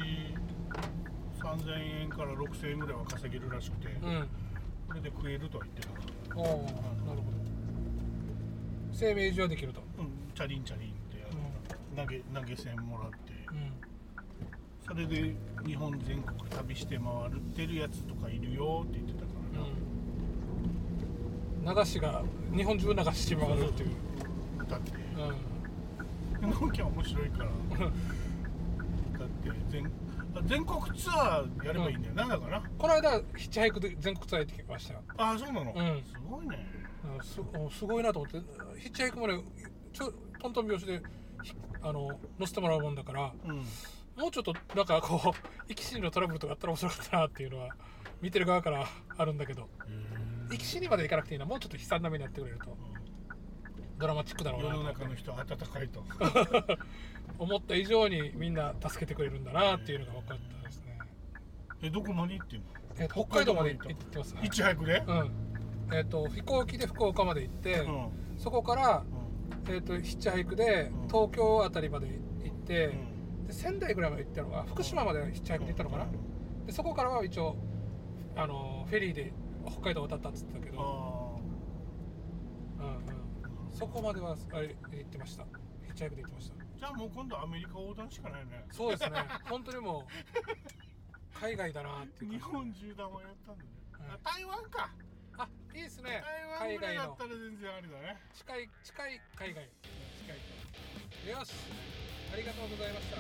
[1.41, 4.29] 3000円から6000円ぐらいは稼げるらしくて、うん。
[4.89, 5.83] それで食えるとは言って
[6.29, 6.77] たおおなる
[7.09, 7.23] ほど。
[8.93, 9.83] 生命維持はできると。
[9.99, 13.73] うんチャリンチャリンってあの、投げ投げ銭もらってうん
[14.89, 15.35] それで
[15.67, 19.33] 日本全国旅して回ってるやつとかいるよって言ってたか
[21.67, 21.79] らな、うん。
[21.79, 22.25] 流しが
[22.57, 23.91] 日本中流し回るっていう。
[24.69, 24.93] だって。
[26.43, 26.51] うん。
[26.51, 27.45] 農家面白いから。
[27.45, 29.91] だって全
[30.47, 32.29] 全国ツアーやればいいんだよ、なん。
[32.29, 35.01] だかなこの間ヒッチハイクで全国ツアー行ってきましたよ。
[35.19, 36.03] ああそうなの、うん。
[36.03, 36.67] すごいね。
[37.15, 38.41] うんすおすごいなと思って。
[38.79, 39.43] ヒッチハイクもね
[39.93, 41.03] ちょトントン拍子で
[41.43, 41.53] ひ
[41.83, 43.33] あの乗せてもらうもんだから。
[43.45, 43.63] うん
[44.19, 47.69] もうちょっとなんかこう生き死にのトラブルとかあったら面白かったなっていうのは
[48.21, 48.87] 見てる側から
[49.17, 49.69] あるんだけど
[50.51, 52.77] 生き死にまでいかなくていいなもうちょっと悲惨な目になってくれると。
[53.99, 56.05] ドラマチックだろう世なと思っての中の人は温かいと。
[57.41, 60.99] 思った以上にみんな助けてくれるんだなっていうのが分かったですね、
[61.83, 62.67] えどこまで行ってんの？
[62.97, 65.95] え北海道まで行って行ってます、はいいち早くでうん。
[65.97, 68.05] えっ、と飛行機で福岡まで行って、うん。
[68.05, 69.05] うんそこから、
[69.67, 71.09] えー、とヒッチハイクでうん。
[71.09, 73.18] 東京あたりまで行って、うん
[73.49, 76.07] で仙台ぐらいまで行ったのが福島までヒッチハイクで行ったのかな、
[76.67, 77.57] でそこからは一応
[78.37, 79.33] あのフェリーで
[79.67, 81.41] 北海道渡ったっつってたけど、
[82.79, 85.45] あうんうん、そこまではあれ行ってました。
[85.87, 86.55] ヒッチハイクで行ってました。
[86.55, 88.67] あじゃあもう今度アメリカ横断しかないね。
[88.71, 89.11] そうですね。
[89.49, 90.13] 本当にもう
[91.41, 93.71] 海外だなっていう日感本縦断はやったんだね、
[94.23, 94.91] 台湾か。
[95.01, 95.08] じ
[95.39, 96.23] あいいですね。
[96.59, 98.17] 海外だったら全然ありだね。
[98.35, 99.71] 近い近い海外。
[100.19, 101.53] 近いよし。
[102.33, 103.17] ありがとうございました、